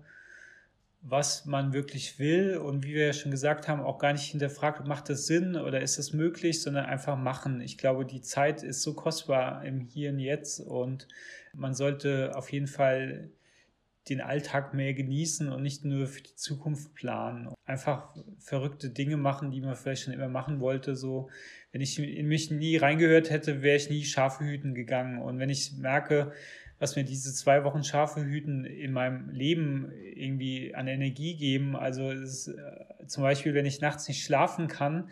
was 1.03 1.47
man 1.47 1.73
wirklich 1.73 2.19
will 2.19 2.59
und 2.59 2.85
wie 2.85 2.95
wir 2.95 3.07
ja 3.07 3.13
schon 3.13 3.31
gesagt 3.31 3.69
haben, 3.69 3.81
auch 3.81 3.99
gar 3.99 4.13
nicht 4.13 4.31
hinterfragt, 4.31 4.87
macht 4.87 5.09
das 5.09 5.27
Sinn 5.27 5.57
oder 5.57 5.81
ist 5.81 5.99
das 5.99 6.13
möglich, 6.13 6.63
sondern 6.63 6.85
einfach 6.85 7.17
machen. 7.17 7.61
Ich 7.63 7.79
glaube, 7.79 8.05
die 8.05 8.21
Zeit 8.21 8.63
ist 8.63 8.83
so 8.83 8.93
kostbar 8.95 9.65
im 9.65 9.81
Hier 9.81 10.11
und 10.11 10.19
Jetzt 10.19 10.61
und 10.61 11.09
man 11.55 11.75
sollte 11.75 12.33
auf 12.37 12.53
jeden 12.53 12.67
Fall 12.67 13.31
den 14.09 14.21
Alltag 14.21 14.75
mehr 14.75 14.93
genießen 14.93 15.49
und 15.51 15.63
nicht 15.63 15.85
nur 15.85 16.07
für 16.07 16.23
die 16.23 16.35
Zukunft 16.35 16.95
planen. 16.95 17.49
Einfach 17.65 18.15
verrückte 18.39 18.91
Dinge 18.91 19.17
machen, 19.17 19.51
die 19.51 19.61
man 19.61 19.77
vielleicht 19.77 20.03
schon 20.03 20.15
immer 20.15 20.29
machen 20.29 20.61
wollte. 20.61 20.97
So, 20.97 21.29
wenn 21.71 21.81
ich 21.81 21.99
in 21.99 22.27
mich 22.27 22.51
nie 22.51 22.77
reingehört 22.77 23.31
hätte, 23.31 23.63
wäre 23.63 23.77
ich 23.77 23.91
nie 23.91 24.05
Schafe 24.05 24.45
hüten 24.45 24.75
gegangen. 24.75 25.21
Und 25.21 25.39
wenn 25.39 25.51
ich 25.51 25.73
merke, 25.77 26.33
was 26.81 26.97
mir 26.97 27.05
diese 27.05 27.33
zwei 27.35 27.63
Wochen 27.63 27.85
scharfe 27.85 28.25
Hüten 28.25 28.65
in 28.65 28.93
meinem 28.93 29.29
Leben 29.29 29.93
irgendwie 30.15 30.75
an 30.75 30.89
Energie 30.89 31.37
geben. 31.37 31.77
Also 31.77 32.11
ist, 32.11 32.49
äh, 32.49 33.07
zum 33.07 33.23
Beispiel, 33.23 33.55
wenn 33.55 33.67
ich 33.67 33.83
nachts 33.83 34.09
nicht 34.09 34.25
schlafen 34.25 34.67
kann, 34.67 35.11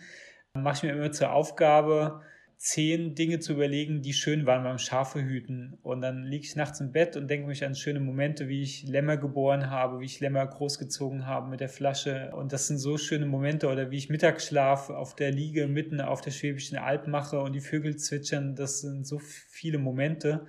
mache 0.54 0.76
ich 0.78 0.83
mir 0.83 0.98
immer 0.98 1.12
zur 1.12 1.31
Aufgabe, 1.31 2.22
zehn 2.57 3.14
Dinge 3.14 3.38
zu 3.38 3.52
überlegen, 3.52 4.00
die 4.00 4.14
schön 4.14 4.46
waren 4.46 4.64
beim 4.64 4.78
Schafehüten. 4.78 5.78
Und 5.83 6.00
dann 6.00 6.24
liege 6.24 6.44
ich 6.44 6.57
nachts 6.57 6.81
im 6.81 6.90
Bett 6.90 7.16
und 7.16 7.28
denke 7.28 7.46
mich 7.46 7.62
an 7.64 7.74
schöne 7.74 8.00
Momente, 8.00 8.48
wie 8.48 8.62
ich 8.62 8.85
Lämmer 8.88 9.18
geboren 9.18 9.68
habe, 9.68 10.00
wie 10.00 10.07
ich 10.07 10.20
Lämmer 10.20 10.46
großgezogen 10.46 11.26
habe 11.26 11.50
mit 11.50 11.61
der 11.61 11.68
Flasche. 11.68 12.33
Und 12.35 12.54
das 12.54 12.66
sind 12.66 12.78
so 12.78 12.96
schöne 12.96 13.26
Momente. 13.26 13.68
Oder 13.68 13.90
wie 13.90 13.98
ich 13.98 14.09
Mittagsschlaf 14.09 14.88
auf 14.88 15.14
der 15.14 15.33
Liege 15.33 15.68
mitten 15.68 16.00
auf 16.00 16.22
der 16.22 16.31
Schwäbischen 16.31 16.78
Alb 16.78 17.07
mache 17.07 17.38
und 17.40 17.52
die 17.52 17.61
Vögel 17.61 17.96
zwitschern. 17.96 18.57
Das 18.57 18.81
sind 18.81 19.07
so 19.07 19.18
viele 19.18 19.76
Momente 19.76 20.46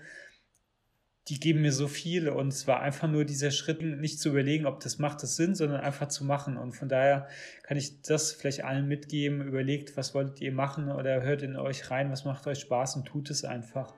die 1.27 1.39
geben 1.39 1.62
mir 1.62 1.71
so 1.71 1.88
viel 1.88 2.27
und 2.29 2.47
es 2.47 2.65
war 2.67 2.82
einfach 2.82 3.08
nur 3.08 3.23
dieser 3.23 3.51
Schritt, 3.51 3.82
nicht 3.82 4.19
zu 4.19 4.29
überlegen, 4.29 4.65
ob 4.65 4.79
das 4.79 4.97
macht 4.97 5.21
das 5.21 5.36
Sinn, 5.36 5.53
sondern 5.53 5.82
einfach 5.82 6.08
zu 6.08 6.25
machen. 6.25 6.58
Und 6.58 6.71
von 6.71 6.89
daher 6.89 7.27
kann 7.63 7.77
ich 7.77 8.01
das 8.01 8.32
vielleicht 8.32 8.63
allen 8.63 8.88
mitgeben. 8.88 9.41
Überlegt, 9.41 9.95
was 9.95 10.15
wollt 10.15 10.41
ihr 10.41 10.51
machen 10.51 10.89
oder 10.91 11.21
hört 11.21 11.43
in 11.43 11.55
euch 11.55 11.91
rein, 11.91 12.12
was 12.12 12.25
macht 12.25 12.47
euch 12.47 12.60
Spaß 12.60 12.95
und 12.95 13.05
tut 13.05 13.29
es 13.29 13.43
einfach. 13.43 13.93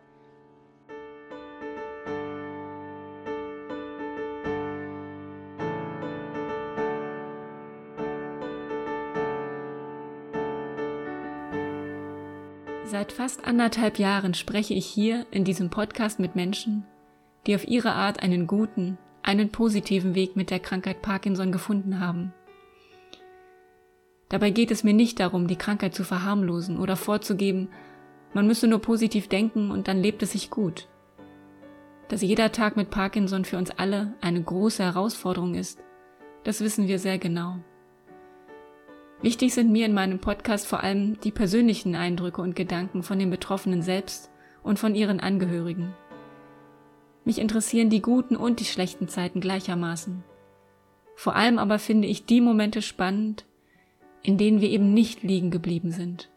Seit 12.92 13.14
fast 13.14 13.46
anderthalb 13.46 14.00
Jahren 14.00 14.34
spreche 14.34 14.74
ich 14.74 14.86
hier 14.86 15.26
in 15.32 15.46
diesem 15.46 15.70
Podcast 15.70 16.20
mit 16.20 16.36
Menschen, 16.36 16.86
die 17.46 17.56
auf 17.56 17.68
ihre 17.68 17.94
Art 17.94 18.22
einen 18.22 18.48
guten, 18.48 18.98
einen 19.24 19.52
positiven 19.52 20.16
Weg 20.16 20.36
mit 20.36 20.50
der 20.50 20.60
Krankheit 20.60 21.02
Parkinson 21.02 21.52
gefunden 21.52 22.00
haben. 22.00 22.34
Dabei 24.30 24.50
geht 24.52 24.72
es 24.72 24.84
mir 24.84 24.94
nicht 24.94 25.20
darum, 25.20 25.48
die 25.48 25.58
Krankheit 25.58 25.94
zu 25.94 26.04
verharmlosen 26.04 26.80
oder 26.80 26.96
vorzugeben, 26.96 27.70
man 28.34 28.48
müsse 28.48 28.68
nur 28.68 28.80
positiv 28.80 29.28
denken 29.28 29.72
und 29.72 29.88
dann 29.88 30.02
lebt 30.02 30.24
es 30.24 30.32
sich 30.32 30.50
gut. 30.50 30.88
Dass 32.08 32.22
jeder 32.22 32.52
Tag 32.52 32.78
mit 32.78 32.90
Parkinson 32.90 33.44
für 33.44 33.58
uns 33.58 33.72
alle 33.72 34.14
eine 34.22 34.42
große 34.42 34.84
Herausforderung 34.84 35.56
ist, 35.56 35.80
das 36.44 36.62
wissen 36.62 36.88
wir 36.88 36.98
sehr 36.98 37.18
genau. 37.18 37.58
Wichtig 39.22 39.54
sind 39.54 39.72
mir 39.72 39.86
in 39.86 39.94
meinem 39.94 40.20
Podcast 40.20 40.66
vor 40.66 40.82
allem 40.82 41.20
die 41.20 41.32
persönlichen 41.32 41.96
Eindrücke 41.96 42.42
und 42.42 42.56
Gedanken 42.56 43.04
von 43.04 43.20
den 43.20 43.30
Betroffenen 43.30 43.82
selbst 43.82 44.32
und 44.64 44.80
von 44.80 44.96
ihren 44.96 45.20
Angehörigen. 45.20 45.94
Mich 47.24 47.40
interessieren 47.40 47.90
die 47.90 48.02
guten 48.02 48.36
und 48.36 48.60
die 48.60 48.66
schlechten 48.66 49.08
Zeiten 49.08 49.42
gleichermaßen. 49.42 50.24
Vor 51.16 51.36
allem 51.36 51.60
aber 51.60 51.78
finde 51.78 52.08
ich 52.08 52.26
die 52.26 52.42
Momente 52.42 52.82
spannend, 52.82 53.46
in 54.24 54.38
denen 54.38 54.62
wir 54.62 54.70
eben 54.70 54.94
nicht 54.94 55.24
liegen 55.24 55.52
geblieben 55.52 55.92
sind, 55.92 56.32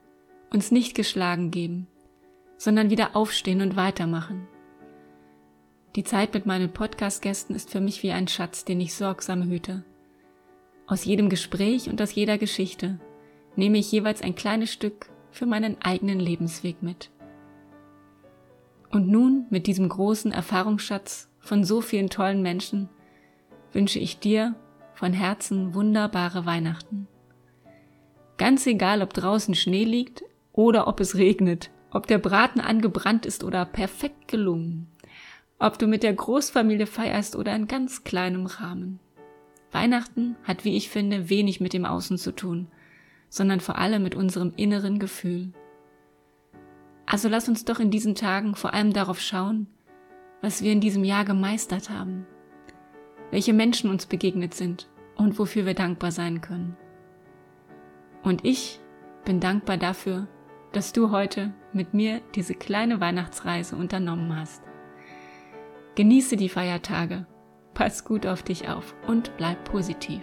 uns 0.52 0.70
nicht 0.70 0.94
geschlagen 0.94 1.50
geben, 1.50 1.86
sondern 2.56 2.90
wieder 2.90 3.16
aufstehen 3.16 3.62
und 3.62 3.76
weitermachen. 3.76 4.46
Die 5.96 6.04
Zeit 6.04 6.34
mit 6.34 6.44
meinen 6.44 6.72
Podcast-Gästen 6.72 7.54
ist 7.54 7.70
für 7.70 7.80
mich 7.80 8.02
wie 8.02 8.10
ein 8.10 8.28
Schatz, 8.28 8.64
den 8.64 8.80
ich 8.80 8.94
sorgsam 8.94 9.44
hüte. 9.44 9.84
Aus 10.86 11.04
jedem 11.04 11.28
Gespräch 11.28 11.88
und 11.88 12.02
aus 12.02 12.14
jeder 12.14 12.36
Geschichte 12.36 12.98
nehme 13.56 13.78
ich 13.78 13.92
jeweils 13.92 14.20
ein 14.20 14.34
kleines 14.34 14.72
Stück 14.72 15.08
für 15.30 15.46
meinen 15.46 15.80
eigenen 15.80 16.20
Lebensweg 16.20 16.82
mit. 16.82 17.10
Und 18.94 19.08
nun, 19.08 19.46
mit 19.50 19.66
diesem 19.66 19.88
großen 19.88 20.30
Erfahrungsschatz 20.30 21.28
von 21.40 21.64
so 21.64 21.80
vielen 21.80 22.10
tollen 22.10 22.42
Menschen, 22.42 22.88
wünsche 23.72 23.98
ich 23.98 24.20
dir 24.20 24.54
von 24.94 25.12
Herzen 25.12 25.74
wunderbare 25.74 26.46
Weihnachten. 26.46 27.08
Ganz 28.38 28.64
egal, 28.68 29.02
ob 29.02 29.12
draußen 29.12 29.56
Schnee 29.56 29.82
liegt 29.82 30.22
oder 30.52 30.86
ob 30.86 31.00
es 31.00 31.16
regnet, 31.16 31.72
ob 31.90 32.06
der 32.06 32.18
Braten 32.18 32.60
angebrannt 32.60 33.26
ist 33.26 33.42
oder 33.42 33.64
perfekt 33.64 34.28
gelungen, 34.28 34.86
ob 35.58 35.76
du 35.76 35.88
mit 35.88 36.04
der 36.04 36.14
Großfamilie 36.14 36.86
feierst 36.86 37.34
oder 37.34 37.52
in 37.56 37.66
ganz 37.66 38.04
kleinem 38.04 38.46
Rahmen. 38.46 39.00
Weihnachten 39.72 40.36
hat, 40.44 40.64
wie 40.64 40.76
ich 40.76 40.88
finde, 40.88 41.28
wenig 41.28 41.60
mit 41.60 41.72
dem 41.72 41.84
Außen 41.84 42.16
zu 42.16 42.30
tun, 42.30 42.68
sondern 43.28 43.58
vor 43.58 43.76
allem 43.76 44.04
mit 44.04 44.14
unserem 44.14 44.52
inneren 44.54 45.00
Gefühl. 45.00 45.52
Also 47.06 47.28
lass 47.28 47.48
uns 47.48 47.64
doch 47.64 47.80
in 47.80 47.90
diesen 47.90 48.14
Tagen 48.14 48.54
vor 48.54 48.74
allem 48.74 48.92
darauf 48.92 49.20
schauen, 49.20 49.66
was 50.40 50.62
wir 50.62 50.72
in 50.72 50.80
diesem 50.80 51.04
Jahr 51.04 51.24
gemeistert 51.24 51.90
haben, 51.90 52.26
welche 53.30 53.52
Menschen 53.52 53.90
uns 53.90 54.06
begegnet 54.06 54.54
sind 54.54 54.88
und 55.16 55.38
wofür 55.38 55.66
wir 55.66 55.74
dankbar 55.74 56.12
sein 56.12 56.40
können. 56.40 56.76
Und 58.22 58.44
ich 58.44 58.80
bin 59.24 59.40
dankbar 59.40 59.76
dafür, 59.76 60.28
dass 60.72 60.92
du 60.92 61.10
heute 61.10 61.54
mit 61.72 61.94
mir 61.94 62.20
diese 62.34 62.54
kleine 62.54 63.00
Weihnachtsreise 63.00 63.76
unternommen 63.76 64.34
hast. 64.36 64.62
Genieße 65.94 66.36
die 66.36 66.48
Feiertage, 66.48 67.26
pass 67.74 68.04
gut 68.04 68.26
auf 68.26 68.42
dich 68.42 68.68
auf 68.68 68.94
und 69.06 69.36
bleib 69.36 69.64
positiv. 69.64 70.22